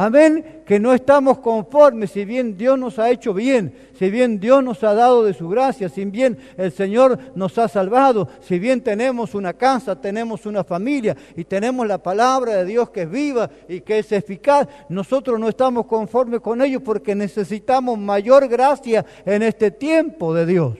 Amén, 0.02 0.62
que 0.64 0.80
no 0.80 0.94
estamos 0.94 1.40
conformes, 1.40 2.12
si 2.12 2.24
bien 2.24 2.56
Dios 2.56 2.78
nos 2.78 2.98
ha 2.98 3.10
hecho 3.10 3.34
bien, 3.34 3.74
si 3.92 4.08
bien 4.08 4.40
Dios 4.40 4.64
nos 4.64 4.82
ha 4.82 4.94
dado 4.94 5.24
de 5.24 5.34
su 5.34 5.46
gracia, 5.46 5.90
si 5.90 6.06
bien 6.06 6.38
el 6.56 6.72
Señor 6.72 7.18
nos 7.34 7.58
ha 7.58 7.68
salvado, 7.68 8.26
si 8.40 8.58
bien 8.58 8.80
tenemos 8.80 9.34
una 9.34 9.52
casa, 9.52 10.00
tenemos 10.00 10.46
una 10.46 10.64
familia 10.64 11.14
y 11.36 11.44
tenemos 11.44 11.86
la 11.86 11.98
palabra 11.98 12.54
de 12.54 12.64
Dios 12.64 12.88
que 12.88 13.02
es 13.02 13.10
viva 13.10 13.50
y 13.68 13.82
que 13.82 13.98
es 13.98 14.10
eficaz, 14.12 14.66
nosotros 14.88 15.38
no 15.38 15.50
estamos 15.50 15.84
conformes 15.84 16.40
con 16.40 16.62
ello 16.62 16.80
porque 16.80 17.14
necesitamos 17.14 17.98
mayor 17.98 18.48
gracia 18.48 19.04
en 19.26 19.42
este 19.42 19.70
tiempo 19.70 20.32
de 20.32 20.46
Dios. 20.46 20.78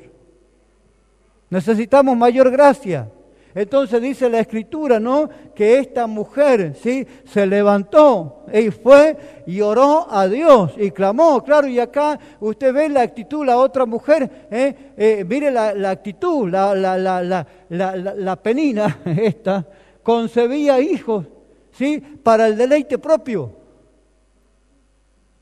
Necesitamos 1.51 2.17
mayor 2.17 2.51
gracia. 2.51 3.11
Entonces 3.55 4.01
dice 4.01 4.29
la 4.31 4.41
escritura, 4.41 5.01
¿no? 5.01 5.29
Que 5.55 5.79
esta 5.79 6.07
mujer, 6.07 6.77
¿sí? 6.81 7.07
Se 7.25 7.47
levantó 7.47 8.45
y 8.53 8.71
fue 8.71 9.43
y 9.47 9.61
oró 9.61 10.07
a 10.09 10.29
Dios 10.29 10.73
y 10.77 10.93
clamó, 10.93 11.43
claro, 11.43 11.67
y 11.67 11.81
acá 11.81 12.19
usted 12.39 12.73
ve 12.73 12.89
la 12.89 13.03
actitud, 13.03 13.45
la 13.45 13.59
otra 13.59 13.87
mujer, 13.87 14.49
¿eh? 14.51 14.93
Eh, 14.97 15.25
mire 15.29 15.51
la, 15.51 15.91
actitud, 15.91 16.49
la, 16.49 16.75
la, 16.77 18.37
penina 18.37 19.01
esta, 19.05 19.67
concebía 20.03 20.79
hijos, 20.81 21.27
¿sí? 21.73 21.99
Para 21.99 22.47
el 22.47 22.57
deleite 22.57 22.99
propio, 22.99 23.53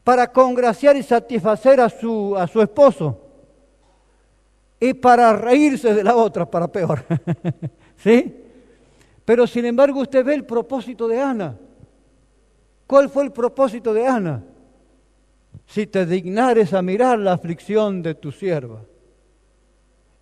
para 0.03 0.33
congraciar 0.33 0.97
y 0.97 1.03
satisfacer 1.03 1.79
a 1.83 1.90
su, 1.90 2.35
a 2.38 2.47
su 2.47 2.62
esposo 2.62 3.18
y 4.81 4.94
para 4.94 5.35
reírse 5.35 5.92
de 5.92 6.03
la 6.03 6.16
otra, 6.16 6.51
para 6.51 6.68
peor. 6.68 7.05
¿Sí? 7.98 8.34
Pero 9.24 9.46
sin 9.46 9.66
embargo 9.66 10.00
usted 10.00 10.24
ve 10.24 10.34
el 10.34 10.44
propósito 10.44 11.06
de 11.06 11.20
Ana. 11.20 11.58
¿Cuál 12.87 13.11
fue 13.11 13.24
el 13.24 13.32
propósito 13.32 13.92
de 13.92 14.06
Ana? 14.06 14.42
Si 15.66 15.87
te 15.87 16.06
dignares 16.06 16.72
a 16.72 16.80
mirar 16.80 17.18
la 17.18 17.34
aflicción 17.34 18.02
de 18.02 18.14
tu 18.14 18.32
sierva 18.32 18.82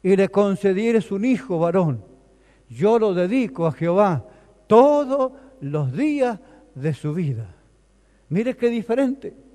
y 0.03 0.17
le 0.17 0.29
concedieres 0.29 1.13
un 1.13 1.25
hijo 1.25 1.59
varón, 1.59 2.03
yo 2.69 2.99
lo 2.99 3.15
dedico 3.15 3.67
a 3.67 3.73
Jehová 3.73 4.25
todos 4.67 5.33
los 5.61 5.97
días 5.97 6.41
de 6.75 6.93
su 6.95 7.15
vida. 7.15 7.55
Mire 8.29 8.57
qué 8.57 8.69
diferente. 8.69 9.46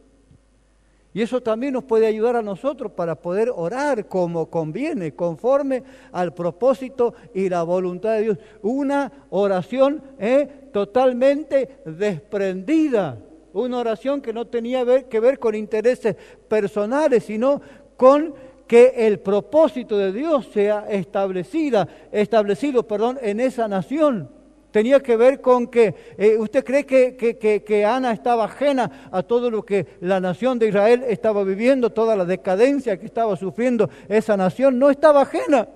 Y 1.13 1.21
eso 1.21 1.41
también 1.41 1.73
nos 1.73 1.83
puede 1.83 2.07
ayudar 2.07 2.37
a 2.37 2.41
nosotros 2.41 2.91
para 2.93 3.15
poder 3.15 3.51
orar 3.53 4.07
como 4.07 4.49
conviene, 4.49 5.13
conforme 5.13 5.83
al 6.11 6.33
propósito 6.33 7.13
y 7.33 7.49
la 7.49 7.63
voluntad 7.63 8.13
de 8.13 8.21
Dios. 8.21 8.37
Una 8.61 9.11
oración 9.29 10.01
eh, 10.17 10.69
totalmente 10.71 11.81
desprendida, 11.85 13.17
una 13.51 13.79
oración 13.79 14.21
que 14.21 14.31
no 14.31 14.47
tenía 14.47 14.85
que 15.03 15.19
ver 15.19 15.37
con 15.37 15.53
intereses 15.53 16.15
personales, 16.47 17.25
sino 17.25 17.61
con 17.97 18.33
que 18.65 18.93
el 18.95 19.19
propósito 19.19 19.97
de 19.97 20.13
Dios 20.13 20.47
sea 20.53 20.85
establecida, 20.89 21.89
establecido 22.09 22.87
perdón, 22.87 23.19
en 23.21 23.41
esa 23.41 23.67
nación 23.67 24.29
tenía 24.71 24.99
que 25.01 25.15
ver 25.15 25.41
con 25.41 25.67
que 25.67 25.93
eh, 26.17 26.37
usted 26.37 26.63
cree 26.63 26.85
que, 26.85 27.15
que, 27.15 27.85
Ana 27.85 28.13
estaba 28.13 28.45
ajena 28.45 29.09
a 29.11 29.21
todo 29.21 29.51
lo 29.51 29.63
que 29.63 29.85
la 30.01 30.19
nación 30.19 30.57
de 30.57 30.69
Israel 30.69 31.03
estaba 31.07 31.43
viviendo, 31.43 31.91
toda 31.91 32.15
la 32.15 32.25
decadencia 32.25 32.97
que 32.97 33.05
estaba 33.05 33.35
sufriendo 33.35 33.89
esa 34.07 34.37
nación, 34.37 34.79
no 34.79 34.89
estaba 34.89 35.21
ajena. 35.21 35.67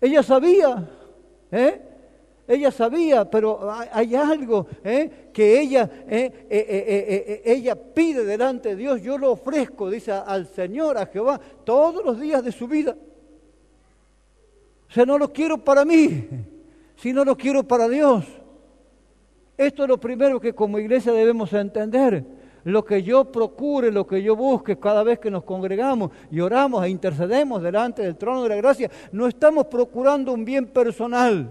Ella 0.00 0.22
sabía, 0.22 0.88
¿eh? 1.50 1.80
Ella 2.48 2.72
sabía, 2.72 3.30
pero 3.30 3.70
hay 3.92 4.16
algo 4.16 4.66
¿eh? 4.82 5.28
que 5.32 5.60
ella, 5.60 5.88
ella 6.08 7.76
pide 7.76 8.24
delante 8.24 8.70
de 8.70 8.76
Dios, 8.76 9.00
yo 9.00 9.16
lo 9.16 9.30
ofrezco, 9.32 9.88
dice 9.88 10.10
al 10.10 10.48
Señor, 10.48 10.98
a 10.98 11.06
Jehová, 11.06 11.40
todos 11.64 12.04
los 12.04 12.20
días 12.20 12.44
de 12.44 12.50
su 12.50 12.66
vida. 12.66 12.96
O 14.92 14.94
sea, 14.94 15.06
no 15.06 15.16
lo 15.16 15.32
quiero 15.32 15.56
para 15.56 15.86
mí, 15.86 16.28
sino 16.96 17.24
lo 17.24 17.34
quiero 17.34 17.62
para 17.62 17.88
Dios. 17.88 18.26
Esto 19.56 19.84
es 19.84 19.88
lo 19.88 19.98
primero 19.98 20.38
que 20.38 20.54
como 20.54 20.78
iglesia 20.78 21.14
debemos 21.14 21.50
entender. 21.54 22.22
Lo 22.64 22.84
que 22.84 23.02
yo 23.02 23.24
procure, 23.24 23.90
lo 23.90 24.06
que 24.06 24.22
yo 24.22 24.36
busque 24.36 24.78
cada 24.78 25.02
vez 25.02 25.18
que 25.18 25.30
nos 25.30 25.44
congregamos 25.44 26.10
y 26.30 26.40
oramos 26.40 26.84
e 26.84 26.90
intercedemos 26.90 27.62
delante 27.62 28.02
del 28.02 28.16
trono 28.16 28.42
de 28.42 28.50
la 28.50 28.56
gracia, 28.56 28.90
no 29.12 29.26
estamos 29.26 29.64
procurando 29.68 30.30
un 30.30 30.44
bien 30.44 30.66
personal. 30.66 31.50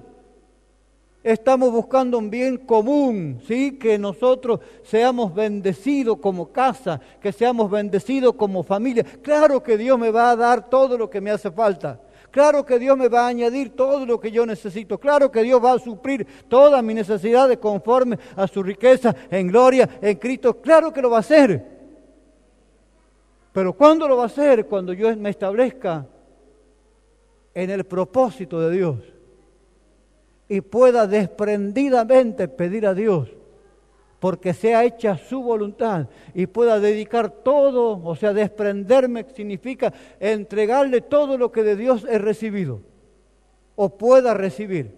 Estamos 1.24 1.72
buscando 1.72 2.20
un 2.20 2.30
bien 2.30 2.58
común, 2.58 3.42
¿sí? 3.48 3.80
Que 3.80 3.98
nosotros 3.98 4.60
seamos 4.84 5.34
bendecidos 5.34 6.18
como 6.18 6.52
casa, 6.52 7.02
que 7.20 7.32
seamos 7.32 7.72
bendecidos 7.72 8.36
como 8.36 8.62
familia. 8.62 9.04
Claro 9.04 9.64
que 9.64 9.80
Dios 9.80 9.98
me 9.98 10.12
va 10.12 10.30
a 10.30 10.36
dar 10.36 10.70
todo 10.70 10.96
lo 10.96 11.10
que 11.10 11.20
me 11.20 11.32
hace 11.32 11.50
falta. 11.50 12.00
Claro 12.32 12.66
que 12.66 12.80
Dios 12.80 12.98
me 12.98 13.10
va 13.10 13.26
a 13.26 13.28
añadir 13.28 13.76
todo 13.76 14.06
lo 14.06 14.20
que 14.20 14.32
yo 14.32 14.46
necesito. 14.46 14.98
Claro 14.98 15.30
que 15.30 15.44
Dios 15.44 15.64
va 15.64 15.74
a 15.74 15.80
suplir 15.80 16.26
todas 16.48 16.82
mis 16.82 16.96
necesidades 16.96 17.58
conforme 17.58 18.18
a 18.36 18.48
su 18.48 18.64
riqueza 18.64 19.14
en 19.30 19.50
gloria 19.50 19.88
en 20.02 20.18
Cristo. 20.18 20.60
Claro 20.62 20.94
que 20.94 21.02
lo 21.02 21.10
va 21.10 21.18
a 21.18 21.20
hacer. 21.20 21.64
Pero 23.52 23.74
¿cuándo 23.74 24.08
lo 24.08 24.16
va 24.16 24.24
a 24.24 24.28
hacer? 24.28 24.66
Cuando 24.66 24.94
yo 24.94 25.16
me 25.18 25.30
establezca 25.30 26.08
en 27.54 27.70
el 27.70 27.84
propósito 27.84 28.62
de 28.62 28.76
Dios 28.78 29.00
y 30.48 30.62
pueda 30.62 31.06
desprendidamente 31.06 32.48
pedir 32.48 32.88
a 32.88 32.94
Dios 32.94 33.30
porque 34.22 34.54
sea 34.54 34.84
hecha 34.84 35.18
su 35.18 35.42
voluntad 35.42 36.06
y 36.36 36.46
pueda 36.46 36.80
dedicar 36.80 37.32
todo, 37.32 38.00
o 38.04 38.16
sea, 38.16 38.34
desprenderme 38.34 39.26
significa 39.34 39.92
entregarle 40.20 41.02
todo 41.02 41.40
lo 41.40 41.52
que 41.52 41.64
de 41.64 41.76
Dios 41.76 42.06
he 42.08 42.20
recibido. 42.20 42.82
o 43.76 43.90
pueda 43.90 44.36
recibir. 44.36 44.96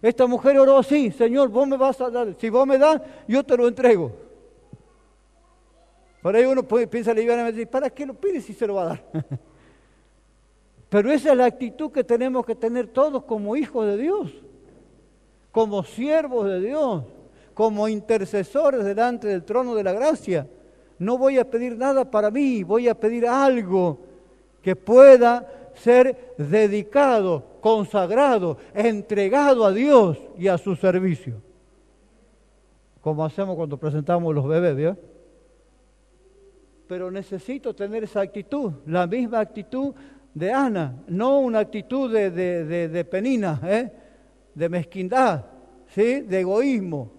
Esta 0.00 0.26
mujer 0.26 0.58
oró 0.58 0.78
así, 0.78 1.10
Señor, 1.10 1.50
vos 1.50 1.68
me 1.68 1.76
vas 1.76 2.00
a 2.00 2.08
dar, 2.08 2.34
si 2.38 2.48
vos 2.48 2.66
me 2.66 2.78
das, 2.78 3.02
yo 3.26 3.44
te 3.44 3.54
lo 3.54 3.68
entrego. 3.68 4.12
Por 6.22 6.34
ahí 6.34 6.46
uno 6.46 6.62
puede, 6.62 6.86
piensa 6.86 7.12
livianamente, 7.12 7.66
¿para 7.66 7.90
qué 7.90 8.06
lo 8.06 8.14
pide 8.14 8.40
si 8.40 8.54
se 8.54 8.66
lo 8.66 8.76
va 8.76 8.82
a 8.82 8.86
dar? 8.86 9.04
Pero 10.88 11.12
esa 11.12 11.32
es 11.32 11.36
la 11.36 11.44
actitud 11.44 11.92
que 11.92 12.02
tenemos 12.02 12.46
que 12.46 12.54
tener 12.54 12.86
todos 12.86 13.24
como 13.24 13.56
hijos 13.56 13.84
de 13.84 13.98
Dios, 13.98 14.32
como 15.52 15.84
siervos 15.84 16.46
de 16.46 16.60
Dios, 16.60 17.04
como 17.58 17.88
intercesores 17.88 18.84
delante 18.84 19.26
del 19.26 19.42
trono 19.42 19.74
de 19.74 19.82
la 19.82 19.92
gracia. 19.92 20.46
No 20.96 21.18
voy 21.18 21.38
a 21.38 21.50
pedir 21.50 21.76
nada 21.76 22.08
para 22.08 22.30
mí, 22.30 22.62
voy 22.62 22.86
a 22.86 22.94
pedir 22.94 23.26
algo 23.26 23.98
que 24.62 24.76
pueda 24.76 25.72
ser 25.74 26.36
dedicado, 26.38 27.58
consagrado, 27.60 28.58
entregado 28.72 29.64
a 29.64 29.72
Dios 29.72 30.18
y 30.38 30.46
a 30.46 30.56
su 30.56 30.76
servicio. 30.76 31.42
Como 33.00 33.24
hacemos 33.24 33.56
cuando 33.56 33.76
presentamos 33.76 34.32
los 34.32 34.46
bebés, 34.46 34.76
¿vio? 34.76 34.96
Pero 36.86 37.10
necesito 37.10 37.74
tener 37.74 38.04
esa 38.04 38.20
actitud, 38.20 38.70
la 38.86 39.04
misma 39.08 39.40
actitud 39.40 39.92
de 40.32 40.52
Ana, 40.52 40.94
no 41.08 41.40
una 41.40 41.58
actitud 41.58 42.12
de, 42.12 42.30
de, 42.30 43.04
penina, 43.04 43.60
¿eh? 43.64 43.90
de 44.54 44.68
mezquindad, 44.68 45.44
¿sí? 45.88 46.20
de 46.20 46.38
egoísmo. 46.38 47.17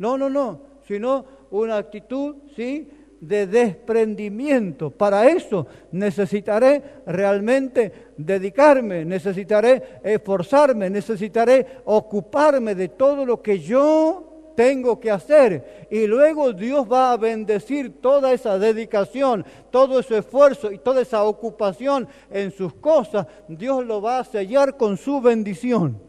No, 0.00 0.16
no, 0.16 0.30
no, 0.30 0.62
sino 0.88 1.26
una 1.50 1.76
actitud, 1.76 2.36
¿sí? 2.56 2.88
de 3.20 3.46
desprendimiento. 3.46 4.90
Para 4.90 5.28
eso 5.28 5.66
necesitaré 5.92 7.02
realmente 7.06 8.12
dedicarme, 8.16 9.04
necesitaré 9.04 10.00
esforzarme, 10.02 10.88
necesitaré 10.88 11.66
ocuparme 11.84 12.74
de 12.74 12.88
todo 12.88 13.26
lo 13.26 13.42
que 13.42 13.58
yo 13.58 14.52
tengo 14.56 14.98
que 14.98 15.10
hacer. 15.10 15.86
Y 15.90 16.06
luego 16.06 16.54
Dios 16.54 16.90
va 16.90 17.12
a 17.12 17.18
bendecir 17.18 18.00
toda 18.00 18.32
esa 18.32 18.58
dedicación, 18.58 19.44
todo 19.70 20.00
ese 20.00 20.16
esfuerzo 20.16 20.72
y 20.72 20.78
toda 20.78 21.02
esa 21.02 21.24
ocupación 21.24 22.08
en 22.30 22.50
sus 22.52 22.72
cosas. 22.72 23.26
Dios 23.48 23.84
lo 23.84 24.00
va 24.00 24.20
a 24.20 24.24
sellar 24.24 24.78
con 24.78 24.96
su 24.96 25.20
bendición. 25.20 26.00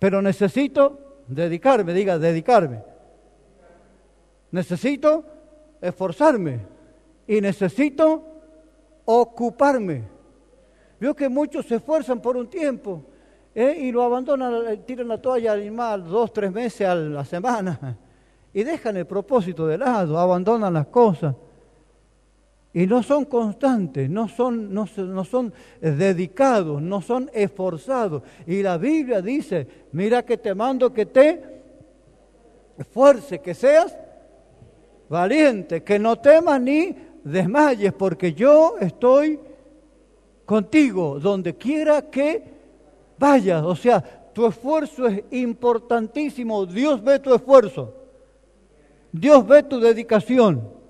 Pero 0.00 0.20
necesito 0.20 1.11
dedicarme, 1.34 1.92
diga, 1.92 2.18
dedicarme. 2.18 2.82
Necesito 4.50 5.24
esforzarme 5.80 6.60
y 7.26 7.40
necesito 7.40 8.22
ocuparme. 9.04 10.04
Veo 11.00 11.14
que 11.14 11.28
muchos 11.28 11.66
se 11.66 11.76
esfuerzan 11.76 12.20
por 12.20 12.36
un 12.36 12.48
tiempo 12.48 13.02
¿eh? 13.54 13.76
y 13.80 13.92
lo 13.92 14.02
abandonan, 14.02 14.68
eh, 14.68 14.76
tiran 14.78 15.08
la 15.08 15.18
toalla 15.18 15.52
al 15.52 15.60
animal 15.60 16.04
dos, 16.04 16.32
tres 16.32 16.52
meses 16.52 16.86
a 16.86 16.94
la 16.94 17.24
semana 17.24 17.96
y 18.54 18.62
dejan 18.62 18.96
el 18.96 19.06
propósito 19.06 19.66
de 19.66 19.78
lado, 19.78 20.18
abandonan 20.18 20.72
las 20.72 20.86
cosas 20.86 21.34
y 22.74 22.86
no 22.86 23.02
son 23.02 23.26
constantes, 23.26 24.08
no 24.08 24.28
son, 24.28 24.72
no, 24.72 24.88
no, 24.96 25.24
son 25.24 25.52
dedicados, 25.80 26.80
no 26.80 27.02
son 27.02 27.30
esforzados. 27.34 28.22
Y 28.46 28.62
la 28.62 28.78
Biblia 28.78 29.20
dice, 29.20 29.66
mira 29.92 30.24
que 30.24 30.38
te 30.38 30.54
mando 30.54 30.92
que 30.92 31.06
te 31.06 31.42
esfuerce, 32.78 33.40
que 33.40 33.52
seas 33.54 33.96
valiente, 35.08 35.82
que 35.82 35.98
no 35.98 36.16
temas 36.16 36.60
ni 36.60 36.96
desmayes, 37.22 37.92
porque 37.92 38.32
yo 38.32 38.76
estoy 38.80 39.38
contigo 40.46 41.18
donde 41.20 41.54
quiera 41.54 42.10
que 42.10 42.42
vayas. 43.18 43.62
O 43.62 43.76
sea, 43.76 44.02
tu 44.32 44.46
esfuerzo 44.46 45.06
es 45.06 45.22
importantísimo. 45.30 46.64
Dios 46.64 47.04
ve 47.04 47.18
tu 47.18 47.34
esfuerzo. 47.34 47.92
Dios 49.12 49.46
ve 49.46 49.62
tu 49.62 49.78
dedicación. 49.78 50.81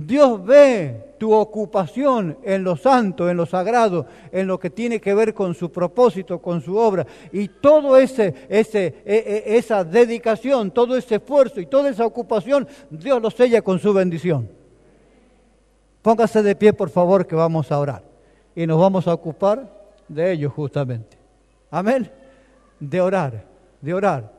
Dios 0.00 0.44
ve 0.44 1.14
tu 1.18 1.34
ocupación 1.34 2.38
en 2.44 2.62
lo 2.62 2.76
santo, 2.76 3.28
en 3.28 3.36
lo 3.36 3.46
sagrado, 3.46 4.06
en 4.30 4.46
lo 4.46 4.56
que 4.56 4.70
tiene 4.70 5.00
que 5.00 5.12
ver 5.12 5.34
con 5.34 5.56
su 5.56 5.72
propósito, 5.72 6.40
con 6.40 6.60
su 6.60 6.76
obra. 6.76 7.04
Y 7.32 7.48
todo 7.48 7.96
ese, 7.96 8.32
e, 8.48 8.62
e, 9.04 9.56
esa 9.56 9.82
dedicación, 9.82 10.70
todo 10.70 10.96
ese 10.96 11.16
esfuerzo 11.16 11.60
y 11.60 11.66
toda 11.66 11.90
esa 11.90 12.06
ocupación, 12.06 12.68
Dios 12.88 13.20
lo 13.20 13.28
sella 13.28 13.60
con 13.60 13.80
su 13.80 13.92
bendición. 13.92 14.48
Póngase 16.00 16.44
de 16.44 16.54
pie, 16.54 16.72
por 16.72 16.90
favor, 16.90 17.26
que 17.26 17.34
vamos 17.34 17.72
a 17.72 17.80
orar. 17.80 18.04
Y 18.54 18.68
nos 18.68 18.78
vamos 18.80 19.08
a 19.08 19.14
ocupar 19.14 19.68
de 20.06 20.30
ello 20.30 20.48
justamente. 20.48 21.18
Amén. 21.72 22.08
De 22.78 23.00
orar, 23.00 23.44
de 23.80 23.94
orar. 23.94 24.32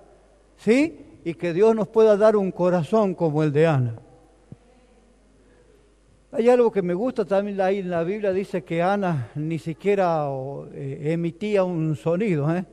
¿Sí? 0.56 1.06
Y 1.26 1.34
que 1.34 1.52
Dios 1.52 1.76
nos 1.76 1.90
pueda 1.90 2.16
dar 2.16 2.38
un 2.38 2.50
corazón 2.50 3.14
como 3.14 3.44
el 3.44 3.52
de 3.52 3.68
Ana. 3.68 3.96
Hay 6.32 6.48
algo 6.48 6.72
que 6.72 6.84
me 6.84 6.94
gusta 6.94 7.26
también 7.26 7.60
ahí 7.60 7.80
en 7.80 7.90
la 7.90 8.04
Biblia, 8.04 8.32
dice 8.32 8.64
que 8.64 8.84
Ana 8.84 9.30
ni 9.34 9.58
siquiera 9.58 10.28
eh, 10.74 11.12
emitía 11.12 11.64
un 11.64 11.96
sonido, 11.96 12.56
¿eh? 12.56 12.66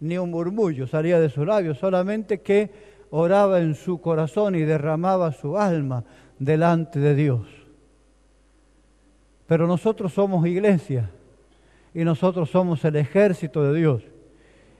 ni 0.00 0.18
un 0.18 0.32
murmullo 0.32 0.84
salía 0.88 1.20
de 1.20 1.30
sus 1.30 1.46
labios, 1.46 1.78
solamente 1.78 2.40
que 2.40 2.70
oraba 3.10 3.60
en 3.60 3.76
su 3.76 4.00
corazón 4.00 4.56
y 4.56 4.62
derramaba 4.62 5.30
su 5.30 5.56
alma 5.56 6.02
delante 6.40 6.98
de 6.98 7.14
Dios. 7.14 7.46
Pero 9.46 9.68
nosotros 9.68 10.12
somos 10.12 10.44
iglesia 10.48 11.08
y 11.94 12.02
nosotros 12.02 12.50
somos 12.50 12.84
el 12.84 12.96
ejército 12.96 13.62
de 13.62 13.78
Dios. 13.78 14.02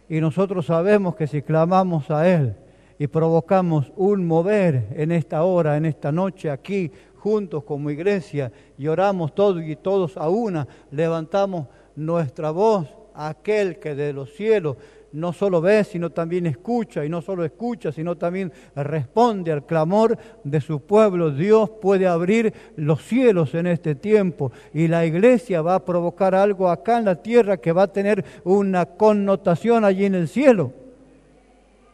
Y 0.09 0.20
nosotros 0.20 0.66
sabemos 0.66 1.14
que 1.14 1.28
si 1.28 1.42
clamamos 1.42 2.11
a 2.11 2.28
Él 2.28 2.57
y 2.98 3.07
provocamos 3.07 3.92
un 3.96 4.26
mover 4.26 4.88
en 4.96 5.12
esta 5.12 5.44
hora, 5.44 5.76
en 5.76 5.85
esta 5.85 6.11
noche, 6.11 6.50
aquí, 6.50 6.90
juntos 7.18 7.64
como 7.64 7.90
iglesia 7.90 8.50
y 8.78 8.87
oramos 8.87 9.35
todos 9.35 9.62
y 9.62 9.76
todos 9.76 10.16
a 10.16 10.28
una, 10.28 10.66
levantamos 10.90 11.66
nuestra 11.96 12.50
voz 12.50 12.88
a 13.14 13.28
aquel 13.28 13.78
que 13.78 13.94
de 13.94 14.12
los 14.12 14.33
cielos 14.33 14.76
no 15.12 15.33
solo 15.33 15.61
ve, 15.61 15.85
sino 15.85 16.11
también 16.11 16.46
escucha, 16.46 17.04
y 17.04 17.09
no 17.09 17.22
solo 17.22 17.44
escucha, 17.44 17.92
sino 17.92 18.16
también 18.16 18.52
responde 18.74 19.52
al 19.52 19.64
clamor 19.64 20.18
de 20.44 20.61
su 20.61 20.81
pueblo. 20.81 21.31
Dios 21.31 21.70
puede 21.81 22.07
abrir 22.07 22.52
los 22.76 23.02
cielos 23.02 23.54
en 23.54 23.66
este 23.66 23.94
tiempo 23.94 24.52
y 24.74 24.88
la 24.88 25.07
iglesia 25.07 25.62
va 25.62 25.76
a 25.76 25.85
provocar 25.85 26.35
algo 26.35 26.68
acá 26.68 26.98
en 26.98 27.07
la 27.07 27.16
tierra 27.16 27.57
que 27.57 27.72
va 27.72 27.85
a 27.85 27.92
tener 27.92 28.24
una 28.44 28.87
connotación 28.87 29.85
allí 29.85 30.04
en 30.04 30.14
el 30.14 30.28
cielo, 30.28 30.72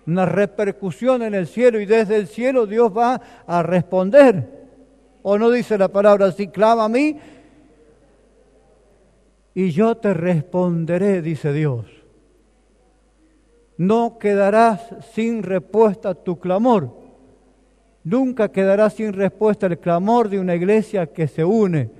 una 0.06 0.26
repercusión 0.26 1.22
en 1.22 1.34
el 1.34 1.46
cielo 1.46 1.80
y 1.80 1.86
desde 1.86 2.16
el 2.16 2.26
cielo 2.26 2.66
Dios 2.66 2.92
va 2.94 3.20
a 3.46 3.62
responder. 3.62 4.63
¿O 5.26 5.38
no 5.38 5.50
dice 5.50 5.78
la 5.78 5.88
palabra 5.88 6.26
así? 6.26 6.48
Clama 6.48 6.84
a 6.84 6.88
mí 6.90 7.16
y 9.54 9.70
yo 9.70 9.96
te 9.96 10.12
responderé, 10.12 11.22
dice 11.22 11.50
Dios. 11.54 11.86
No 13.78 14.18
quedarás 14.18 14.82
sin 15.14 15.42
respuesta 15.42 16.14
tu 16.14 16.38
clamor. 16.38 16.90
Nunca 18.02 18.52
quedará 18.52 18.90
sin 18.90 19.14
respuesta 19.14 19.66
el 19.66 19.78
clamor 19.78 20.28
de 20.28 20.40
una 20.40 20.56
iglesia 20.56 21.06
que 21.06 21.26
se 21.26 21.42
une. 21.42 21.90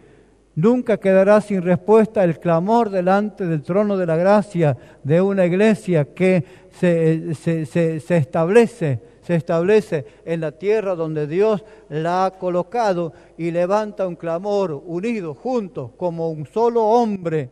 Nunca 0.54 0.98
quedará 0.98 1.40
sin 1.40 1.62
respuesta 1.62 2.24
el 2.24 2.38
clamor 2.38 2.90
delante 2.90 3.46
del 3.46 3.62
trono 3.62 3.96
de 3.96 4.04
la 4.04 4.16
gracia 4.16 4.76
de 5.02 5.22
una 5.22 5.46
iglesia 5.46 6.12
que 6.12 6.44
se, 6.78 7.34
se, 7.34 7.64
se, 7.64 8.00
se 8.00 8.16
establece 8.18 9.13
se 9.24 9.34
establece 9.36 10.04
en 10.24 10.40
la 10.40 10.52
tierra 10.52 10.94
donde 10.94 11.26
Dios 11.26 11.64
la 11.88 12.26
ha 12.26 12.30
colocado 12.32 13.12
y 13.38 13.50
levanta 13.50 14.06
un 14.06 14.16
clamor 14.16 14.82
unido, 14.84 15.34
juntos, 15.34 15.92
como 15.96 16.30
un 16.30 16.46
solo 16.46 16.84
hombre. 16.84 17.50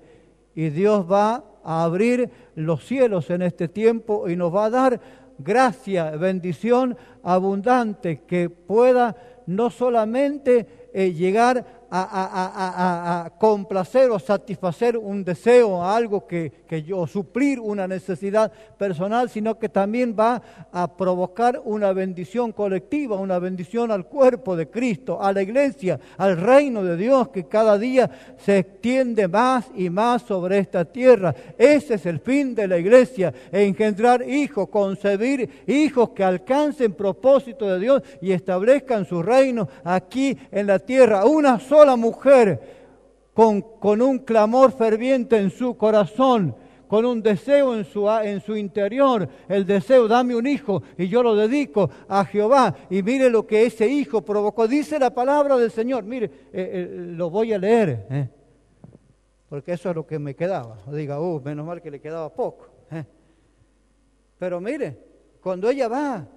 Y 0.55 0.69
Dios 0.69 1.11
va 1.11 1.45
a 1.65 1.85
abrir 1.85 2.31
los 2.55 2.85
cielos 2.85 3.31
en 3.31 3.43
este 3.43 3.69
tiempo 3.69 4.29
y 4.29 4.37
nos 4.37 4.55
va 4.55 4.67
a 4.67 4.71
dar 4.71 5.01
gracia, 5.39 6.11
bendición 6.11 6.97
abundante 7.23 8.23
que 8.27 8.51
pueda 8.51 9.17
no 9.47 9.71
solamente 9.71 10.89
eh, 10.93 11.13
llegar 11.13 11.83
a, 11.91 13.31
complacer 13.39 14.11
o 14.11 14.19
satisfacer 14.19 14.97
un 14.97 15.25
deseo, 15.25 15.85
algo 15.85 16.27
que, 16.27 16.62
que 16.73 16.83
yo, 16.83 17.07
suplir 17.07 17.61
una 17.61 17.87
necesidad 17.87 18.51
personal, 18.79 19.29
sino 19.29 19.59
que 19.59 19.69
también 19.69 20.17
va 20.19 20.41
a 20.73 20.97
provocar 20.97 21.61
una 21.67 21.93
bendición 21.93 22.51
colectiva, 22.53 23.17
una 23.17 23.39
bendición 23.39 23.91
al 23.91 24.07
cuerpo 24.07 24.57
de 24.57 24.71
Cristo, 24.71 25.23
a 25.23 25.35
la 25.35 25.43
iglesia, 25.43 26.01
al 26.17 26.39
reino 26.39 26.83
de 26.83 26.97
Dios 26.97 27.29
que 27.29 27.45
cada 27.45 27.77
día 27.77 28.11
se 28.39 28.61
extiende 28.61 29.29
más 29.29 29.67
y 29.77 29.91
más 29.91 30.23
sobre 30.23 30.61
esta 30.61 30.87
tierra. 30.87 31.35
Ese 31.59 31.97
es 31.97 32.07
el 32.07 32.21
fin 32.21 32.55
de 32.55 32.67
la 32.67 32.79
iglesia, 32.79 33.35
engendrar 33.53 34.27
hijos, 34.27 34.71
concebir 34.71 35.65
hijos 35.67 36.13
que 36.13 36.25
alcancen 36.25 36.95
propósito 36.95 37.69
de 37.69 37.81
Dios 37.81 38.03
y 38.23 38.33
establezcan 38.33 39.05
su 39.05 39.23
reino 39.23 39.69
aquí 39.85 40.39
en 40.51 40.69
la 40.69 40.79
tierra. 40.79 41.27
Una 41.27 41.61
sola 41.61 41.83
la 41.85 41.97
mujer, 41.97 42.61
con, 43.35 43.61
con 43.61 44.03
un 44.03 44.21
clamor 44.21 44.73
ferviente 44.73 45.37
en 45.37 45.51
su 45.51 45.77
corazón, 45.77 46.55
con 46.93 47.07
un 47.07 47.23
deseo 47.23 47.75
en 47.75 47.87
su, 47.87 48.07
en 48.07 48.43
su 48.43 48.55
interior, 48.55 49.27
el 49.49 49.65
deseo, 49.65 50.07
dame 50.07 50.37
un 50.37 50.47
hijo 50.47 50.83
y 50.99 51.09
yo 51.09 51.23
lo 51.23 51.35
dedico 51.35 51.89
a 52.07 52.23
Jehová. 52.27 52.77
Y 52.91 53.03
mire 53.03 53.31
lo 53.31 53.47
que 53.47 53.65
ese 53.65 53.89
hijo 53.89 54.21
provocó. 54.21 54.69
Dice 54.69 54.99
la 54.99 55.09
palabra 55.09 55.57
del 55.57 55.71
Señor, 55.71 56.05
mire, 56.05 56.27
eh, 56.27 56.31
eh, 56.53 56.89
lo 57.17 57.31
voy 57.31 57.55
a 57.55 57.59
leer, 57.59 58.07
eh, 58.11 58.29
porque 59.49 59.73
eso 59.73 59.89
es 59.89 59.97
lo 59.97 60.07
que 60.07 60.19
me 60.19 60.37
quedaba. 60.37 60.77
Diga, 60.93 61.19
uh, 61.19 61.41
menos 61.41 61.65
mal 61.65 61.81
que 61.81 61.91
le 61.91 61.99
quedaba 61.99 62.29
poco. 62.29 62.67
Pero 64.39 64.61
mire, 64.61 64.99
cuando 65.41 65.71
ella 65.71 65.89
va 65.89 66.29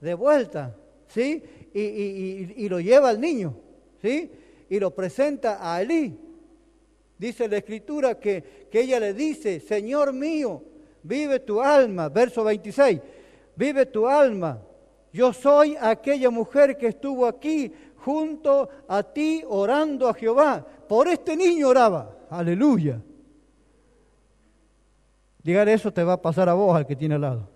de 0.00 0.14
vuelta, 0.14 0.76
¿sí? 1.08 1.42
Y, 1.74 1.80
y, 1.80 2.54
y, 2.56 2.68
lo 2.68 2.78
lleva 2.78 3.08
al 3.08 3.20
niño, 3.20 3.56
¿sí? 4.00 4.30
Y 4.70 4.78
lo 4.78 4.94
presenta 4.94 5.58
a 5.60 5.82
Elí. 5.82 6.23
Dice 7.24 7.48
la 7.48 7.56
escritura 7.56 8.20
que, 8.20 8.68
que 8.70 8.82
ella 8.82 9.00
le 9.00 9.14
dice, 9.14 9.58
Señor 9.58 10.12
mío, 10.12 10.62
vive 11.02 11.40
tu 11.40 11.62
alma, 11.62 12.10
verso 12.10 12.44
26, 12.44 13.00
vive 13.56 13.86
tu 13.86 14.06
alma. 14.06 14.60
Yo 15.10 15.32
soy 15.32 15.74
aquella 15.80 16.28
mujer 16.28 16.76
que 16.76 16.88
estuvo 16.88 17.24
aquí 17.24 17.72
junto 17.96 18.68
a 18.86 19.02
ti 19.02 19.42
orando 19.48 20.06
a 20.06 20.12
Jehová. 20.12 20.66
Por 20.86 21.08
este 21.08 21.34
niño 21.34 21.68
oraba. 21.68 22.14
Aleluya. 22.28 23.00
Digar 25.42 25.66
eso 25.70 25.90
te 25.90 26.04
va 26.04 26.12
a 26.12 26.20
pasar 26.20 26.50
a 26.50 26.52
vos, 26.52 26.76
al 26.76 26.86
que 26.86 26.94
tiene 26.94 27.14
al 27.14 27.22
lado. 27.22 27.53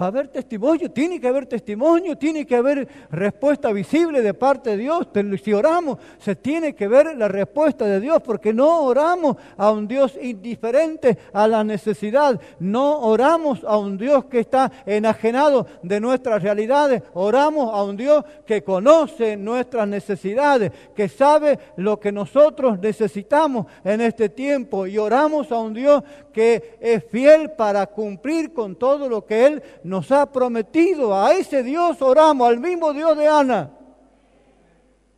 Va 0.00 0.04
a 0.04 0.08
haber 0.08 0.28
testimonio, 0.28 0.90
tiene 0.90 1.20
que 1.20 1.26
haber 1.26 1.46
testimonio, 1.46 2.16
tiene 2.16 2.46
que 2.46 2.54
haber 2.54 2.86
respuesta 3.10 3.72
visible 3.72 4.22
de 4.22 4.32
parte 4.32 4.70
de 4.70 4.76
Dios. 4.76 5.08
Si 5.42 5.52
oramos, 5.52 5.98
se 6.18 6.36
tiene 6.36 6.74
que 6.74 6.86
ver 6.86 7.16
la 7.16 7.26
respuesta 7.26 7.84
de 7.84 7.98
Dios, 7.98 8.22
porque 8.22 8.52
no 8.52 8.82
oramos 8.82 9.36
a 9.56 9.72
un 9.72 9.88
Dios 9.88 10.16
indiferente 10.20 11.18
a 11.32 11.48
la 11.48 11.64
necesidad, 11.64 12.40
no 12.60 13.00
oramos 13.00 13.64
a 13.64 13.76
un 13.76 13.98
Dios 13.98 14.26
que 14.26 14.40
está 14.40 14.70
enajenado 14.86 15.66
de 15.82 16.00
nuestras 16.00 16.42
realidades, 16.42 17.02
oramos 17.14 17.74
a 17.74 17.82
un 17.82 17.96
Dios 17.96 18.24
que 18.46 18.62
conoce 18.62 19.36
nuestras 19.36 19.88
necesidades, 19.88 20.70
que 20.94 21.08
sabe 21.08 21.58
lo 21.76 21.98
que 21.98 22.12
nosotros 22.12 22.78
necesitamos 22.78 23.66
en 23.82 24.00
este 24.00 24.28
tiempo, 24.28 24.86
y 24.86 24.96
oramos 24.98 25.50
a 25.50 25.58
un 25.58 25.74
Dios 25.74 26.04
que 26.32 26.78
es 26.80 27.04
fiel 27.04 27.50
para 27.50 27.86
cumplir 27.86 28.52
con 28.52 28.76
todo 28.76 29.08
lo 29.08 29.26
que 29.26 29.46
Él 29.46 29.62
nos 29.88 30.12
ha 30.12 30.30
prometido. 30.30 31.14
A 31.14 31.32
ese 31.32 31.62
Dios 31.62 32.00
oramos, 32.02 32.48
al 32.48 32.60
mismo 32.60 32.92
Dios 32.92 33.16
de 33.16 33.26
Ana. 33.26 33.70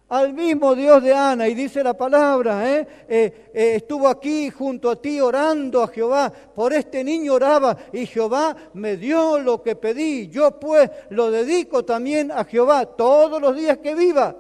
Al 0.09 0.33
mismo 0.33 0.75
Dios 0.75 1.03
de 1.03 1.13
Ana. 1.13 1.49
Y 1.49 1.55
dice 1.55 1.83
la 1.83 1.95
palabra, 1.95 2.69
¿eh? 2.69 2.87
Eh, 3.09 3.51
eh, 3.53 3.75
estuvo 3.77 4.09
aquí 4.09 4.51
junto 4.51 4.91
a 4.91 4.97
ti 4.97 5.21
orando 5.21 5.83
a 5.83 5.89
Jehová. 5.89 6.31
Por 6.31 6.73
este 6.73 7.05
niño 7.05 7.35
oraba 7.35 7.77
y 7.93 8.07
Jehová 8.07 8.57
me 8.75 8.97
dio 8.97 9.39
lo 9.39 9.63
que 9.63 9.77
pedí. 9.77 10.29
Yo 10.29 10.59
pues 10.59 10.91
lo 11.11 11.31
dedico 11.31 11.85
también 11.85 12.33
a 12.33 12.45
Jehová. 12.45 12.87
Todos 12.87 13.41
los 13.41 13.57
días 13.57 13.79
que 13.79 13.95
viva 13.95 14.37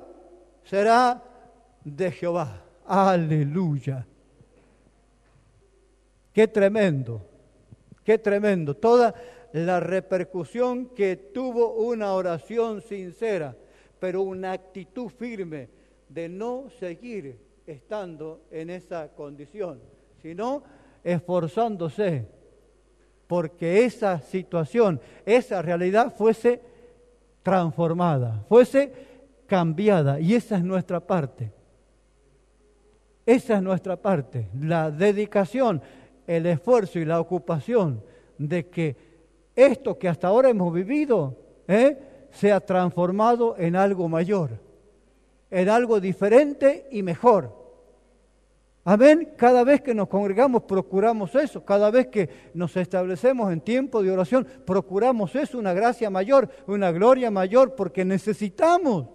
será 0.64 1.22
de 1.84 2.10
Jehová. 2.10 2.62
Aleluya. 2.86 4.06
Qué 6.32 6.48
tremendo, 6.48 7.26
qué 8.04 8.18
tremendo. 8.18 8.74
Toda 8.74 9.14
la 9.52 9.80
repercusión 9.80 10.86
que 10.86 11.16
tuvo 11.16 11.74
una 11.74 12.12
oración 12.12 12.82
sincera, 12.82 13.56
pero 13.98 14.22
una 14.22 14.52
actitud 14.52 15.08
firme 15.08 15.68
de 16.08 16.28
no 16.28 16.68
seguir 16.78 17.38
estando 17.66 18.42
en 18.50 18.70
esa 18.70 19.08
condición, 19.08 19.80
sino 20.22 20.62
esforzándose 21.04 22.26
porque 23.26 23.84
esa 23.84 24.20
situación, 24.20 25.00
esa 25.24 25.62
realidad 25.62 26.12
fuese 26.12 26.60
transformada, 27.44 28.44
fuese 28.48 28.92
cambiada. 29.46 30.18
Y 30.18 30.34
esa 30.34 30.56
es 30.56 30.64
nuestra 30.64 30.98
parte. 30.98 31.52
Esa 33.24 33.56
es 33.56 33.62
nuestra 33.62 33.96
parte, 33.96 34.48
la 34.60 34.90
dedicación, 34.90 35.80
el 36.26 36.46
esfuerzo 36.46 36.98
y 36.98 37.04
la 37.04 37.20
ocupación 37.20 38.02
de 38.36 38.66
que 38.66 38.96
esto 39.54 39.98
que 39.98 40.08
hasta 40.08 40.28
ahora 40.28 40.50
hemos 40.50 40.72
vivido 40.72 41.36
¿eh? 41.68 41.98
sea 42.30 42.60
transformado 42.60 43.56
en 43.58 43.76
algo 43.76 44.08
mayor, 44.08 44.60
en 45.50 45.68
algo 45.68 46.00
diferente 46.00 46.86
y 46.90 47.02
mejor. 47.02 47.60
Amén. 48.84 49.34
Cada 49.36 49.62
vez 49.62 49.82
que 49.82 49.94
nos 49.94 50.08
congregamos 50.08 50.62
procuramos 50.62 51.34
eso. 51.34 51.64
Cada 51.64 51.90
vez 51.90 52.08
que 52.08 52.28
nos 52.54 52.76
establecemos 52.76 53.52
en 53.52 53.60
tiempo 53.60 54.02
de 54.02 54.10
oración 54.10 54.46
procuramos 54.64 55.34
eso, 55.36 55.58
una 55.58 55.74
gracia 55.74 56.08
mayor, 56.08 56.48
una 56.66 56.90
gloria 56.90 57.30
mayor, 57.30 57.74
porque 57.74 58.04
necesitamos. 58.04 59.08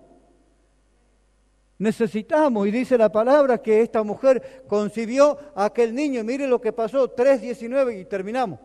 Necesitamos, 1.77 2.67
y 2.67 2.71
dice 2.71 2.97
la 2.97 3.11
palabra 3.11 3.57
que 3.57 3.81
esta 3.81 4.01
mujer 4.01 4.63
concibió 4.67 5.37
a 5.55 5.65
aquel 5.65 5.93
niño. 5.93 6.23
Mire 6.23 6.47
lo 6.47 6.61
que 6.61 6.71
pasó, 6.71 7.13
3.19 7.13 7.99
y 7.99 8.05
terminamos. 8.05 8.59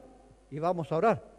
Y 0.51 0.59
vamos 0.59 0.93
a 0.93 0.97
orar. 0.97 1.30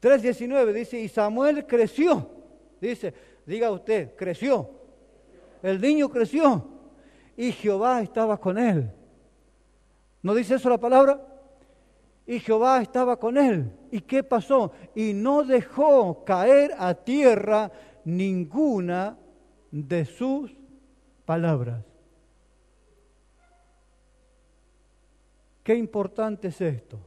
3.19 0.00 0.72
dice, 0.72 1.00
y 1.00 1.08
Samuel 1.08 1.66
creció. 1.66 2.28
Dice, 2.80 3.12
diga 3.44 3.70
usted, 3.70 4.14
creció. 4.16 4.70
El 5.62 5.80
niño 5.80 6.08
creció. 6.08 6.66
Y 7.36 7.52
Jehová 7.52 8.00
estaba 8.00 8.38
con 8.38 8.58
él. 8.58 8.90
¿No 10.22 10.34
dice 10.34 10.54
eso 10.54 10.68
la 10.70 10.78
palabra? 10.78 11.20
Y 12.26 12.38
Jehová 12.38 12.80
estaba 12.80 13.18
con 13.18 13.36
él. 13.36 13.72
¿Y 13.90 14.00
qué 14.00 14.22
pasó? 14.22 14.72
Y 14.94 15.12
no 15.12 15.42
dejó 15.42 16.24
caer 16.24 16.72
a 16.78 16.94
tierra 16.94 17.70
ninguna 18.04 19.18
de 19.70 20.04
sus 20.04 20.54
palabras. 21.24 21.84
Qué 25.62 25.74
importante 25.74 26.48
es 26.48 26.60
esto. 26.60 26.98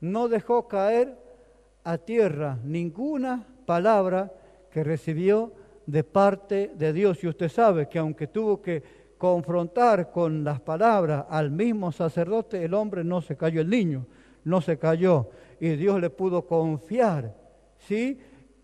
No 0.00 0.28
dejó 0.28 0.66
caer 0.66 1.21
a 1.84 1.98
tierra 1.98 2.58
ninguna 2.64 3.46
palabra 3.66 4.32
que 4.70 4.84
recibió 4.84 5.52
de 5.86 6.04
parte 6.04 6.72
de 6.76 6.92
Dios. 6.92 7.22
Y 7.22 7.28
usted 7.28 7.48
sabe 7.48 7.88
que 7.88 7.98
aunque 7.98 8.26
tuvo 8.26 8.60
que 8.60 8.82
confrontar 9.18 10.10
con 10.10 10.44
las 10.44 10.60
palabras 10.60 11.26
al 11.28 11.50
mismo 11.50 11.92
sacerdote, 11.92 12.64
el 12.64 12.74
hombre 12.74 13.04
no 13.04 13.20
se 13.20 13.36
cayó, 13.36 13.60
el 13.60 13.70
niño 13.70 14.06
no 14.44 14.60
se 14.60 14.78
cayó. 14.78 15.30
Y 15.60 15.70
Dios 15.76 16.00
le 16.00 16.10
pudo 16.10 16.46
confiar, 16.46 17.36
¿sí? 17.78 18.18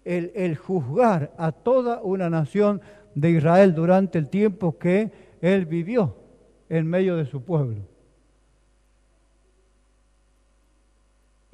El, 0.04 0.33
el 0.35 0.57
juzgar 0.57 1.33
a 1.37 1.52
toda 1.52 2.02
una 2.02 2.31
nación 2.31 2.81
de 3.14 3.31
Israel 3.31 3.74
durante 3.74 4.18
el 4.18 4.28
tiempo 4.28 4.78
que 4.78 5.11
él 5.40 5.66
vivió 5.66 6.16
en 6.68 6.87
medio 6.87 7.16
de 7.16 7.26
su 7.26 7.42
pueblo. 7.42 7.83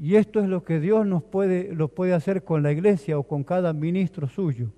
Y 0.05 0.17
esto 0.17 0.41
es 0.41 0.51
lo 0.51 0.63
que 0.63 0.81
Dios 0.81 1.07
nos 1.07 1.23
puede, 1.23 1.75
lo 1.75 1.89
puede 1.89 2.13
hacer 2.13 2.45
con 2.45 2.63
la 2.63 2.71
iglesia 2.71 3.19
o 3.19 3.23
con 3.23 3.43
cada 3.43 3.73
ministro 3.73 4.29
suyo 4.29 4.69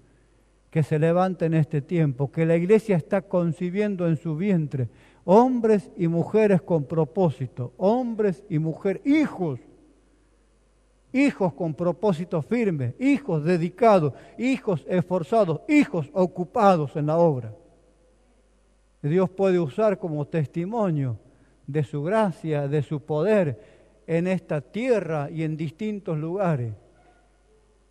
que 0.71 0.85
se 0.85 1.01
levanta 1.01 1.47
en 1.47 1.55
este 1.55 1.83
tiempo, 1.83 2.31
que 2.31 2.47
la 2.47 2.55
iglesia 2.55 2.97
está 2.97 3.23
concibiendo 3.23 4.07
en 4.07 4.19
su 4.19 4.37
vientre 4.37 4.89
hombres 5.25 5.91
y 5.97 6.07
mujeres 6.07 6.63
con 6.63 6.85
propósito, 6.85 7.73
hombres 7.77 8.45
y 8.49 8.61
mujeres, 8.61 9.05
hijos, 9.05 9.59
hijos 11.13 11.53
con 11.55 11.75
propósito 11.75 12.41
firme, 12.41 12.95
hijos 13.01 13.43
dedicados, 13.43 14.13
hijos 14.39 14.87
esforzados, 14.89 15.63
hijos 15.67 16.09
ocupados 16.13 16.95
en 16.95 17.07
la 17.07 17.19
obra. 17.19 17.53
Dios 19.03 19.29
puede 19.29 19.59
usar 19.59 19.99
como 19.99 20.25
testimonio 20.25 21.19
de 21.67 21.83
su 21.83 22.05
gracia, 22.05 22.69
de 22.69 22.81
su 22.83 23.01
poder, 23.01 23.76
en 24.07 24.27
esta 24.27 24.61
tierra 24.61 25.29
y 25.31 25.43
en 25.43 25.57
distintos 25.57 26.19
lugares. 26.19 26.75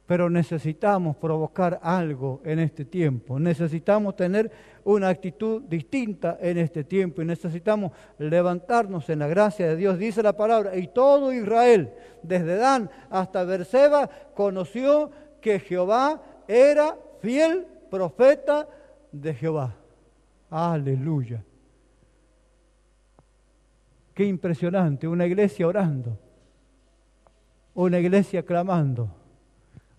Pero 0.05 0.29
necesitamos 0.29 1.17
provocar 1.17 1.79
algo 1.81 2.39
en 2.45 2.59
este 2.59 2.85
tiempo. 2.85 3.39
Necesitamos 3.39 4.15
tener 4.15 4.51
una 4.83 5.09
actitud 5.09 5.63
distinta 5.63 6.37
en 6.39 6.59
este 6.59 6.83
tiempo 6.83 7.23
y 7.23 7.25
necesitamos 7.25 7.91
levantarnos 8.19 9.09
en 9.09 9.19
la 9.19 9.27
gracia 9.27 9.67
de 9.67 9.75
Dios. 9.75 9.97
Dice 9.97 10.21
la 10.21 10.37
palabra, 10.37 10.77
y 10.77 10.87
todo 10.87 11.33
Israel, 11.33 11.91
desde 12.21 12.55
Dan 12.55 12.89
hasta 13.09 13.43
Berseba, 13.45 14.07
conoció 14.35 15.09
que 15.41 15.59
Jehová 15.59 16.21
era 16.47 16.95
fiel 17.19 17.65
profeta 17.89 18.67
de 19.11 19.33
Jehová. 19.33 19.75
Aleluya. 20.51 21.43
Qué 24.15 24.23
impresionante, 24.23 25.09
una 25.09 25.25
iglesia 25.25 25.67
orando, 25.67 26.17
una 27.73 27.99
iglesia 27.99 28.43
clamando, 28.43 29.13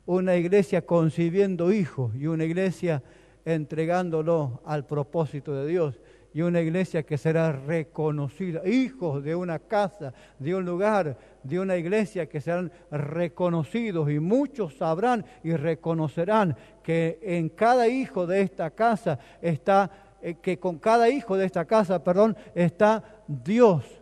una 0.06 0.36
iglesia 0.36 0.80
concibiendo 0.80 1.70
hijos 1.70 2.14
y 2.16 2.26
una 2.26 2.44
iglesia 2.44 3.02
entregándolo 3.44 4.62
al 4.64 4.86
propósito 4.86 5.54
de 5.54 5.66
Dios 5.66 6.00
y 6.32 6.40
una 6.40 6.62
iglesia 6.62 7.02
que 7.02 7.18
será 7.18 7.52
reconocida, 7.52 8.66
hijos 8.66 9.22
de 9.22 9.34
una 9.34 9.58
casa, 9.58 10.14
de 10.38 10.54
un 10.54 10.64
lugar, 10.64 11.18
de 11.42 11.60
una 11.60 11.76
iglesia 11.76 12.26
que 12.26 12.40
serán 12.40 12.72
reconocidos 12.90 14.10
y 14.10 14.18
muchos 14.18 14.78
sabrán 14.78 15.26
y 15.44 15.52
reconocerán 15.52 16.56
que 16.82 17.18
en 17.20 17.50
cada 17.50 17.86
hijo 17.86 18.26
de 18.26 18.40
esta 18.40 18.70
casa 18.70 19.18
está, 19.42 19.90
eh, 20.22 20.36
que 20.40 20.58
con 20.58 20.78
cada 20.78 21.10
hijo 21.10 21.36
de 21.36 21.44
esta 21.44 21.66
casa, 21.66 22.02
perdón, 22.02 22.34
está 22.54 23.04
Dios 23.28 23.95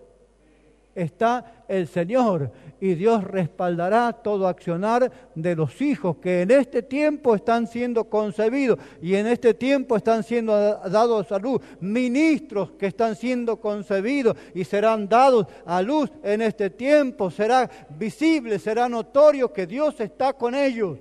está 0.95 1.64
el 1.68 1.86
Señor 1.88 2.53
y 2.80 2.95
Dios 2.95 3.24
respaldará 3.24 4.12
todo 4.12 4.47
accionar 4.47 5.11
de 5.34 5.57
los 5.57 5.80
hijos 5.80 6.16
que 6.18 6.42
en 6.42 6.51
este 6.51 6.82
tiempo 6.82 7.34
están 7.34 7.66
siendo 7.66 8.05
concebidos 8.05 8.78
y 9.01 9.14
en 9.14 9.26
este 9.26 9.55
tiempo 9.55 9.97
están 9.97 10.22
siendo 10.22 10.53
dados 10.55 11.32
a 11.32 11.38
luz, 11.38 11.61
ministros 11.80 12.72
que 12.72 12.86
están 12.86 13.16
siendo 13.16 13.57
concebidos 13.57 14.36
y 14.55 14.64
serán 14.64 15.09
dados 15.09 15.47
a 15.64 15.80
luz 15.82 16.11
en 16.22 16.42
este 16.42 16.70
tiempo, 16.70 17.30
será 17.30 17.70
visible, 17.90 18.59
será 18.59 18.88
notorio 18.88 19.53
que 19.53 19.66
Dios 19.66 19.99
está 20.01 20.34
con 20.34 20.55
ellos. 20.55 20.99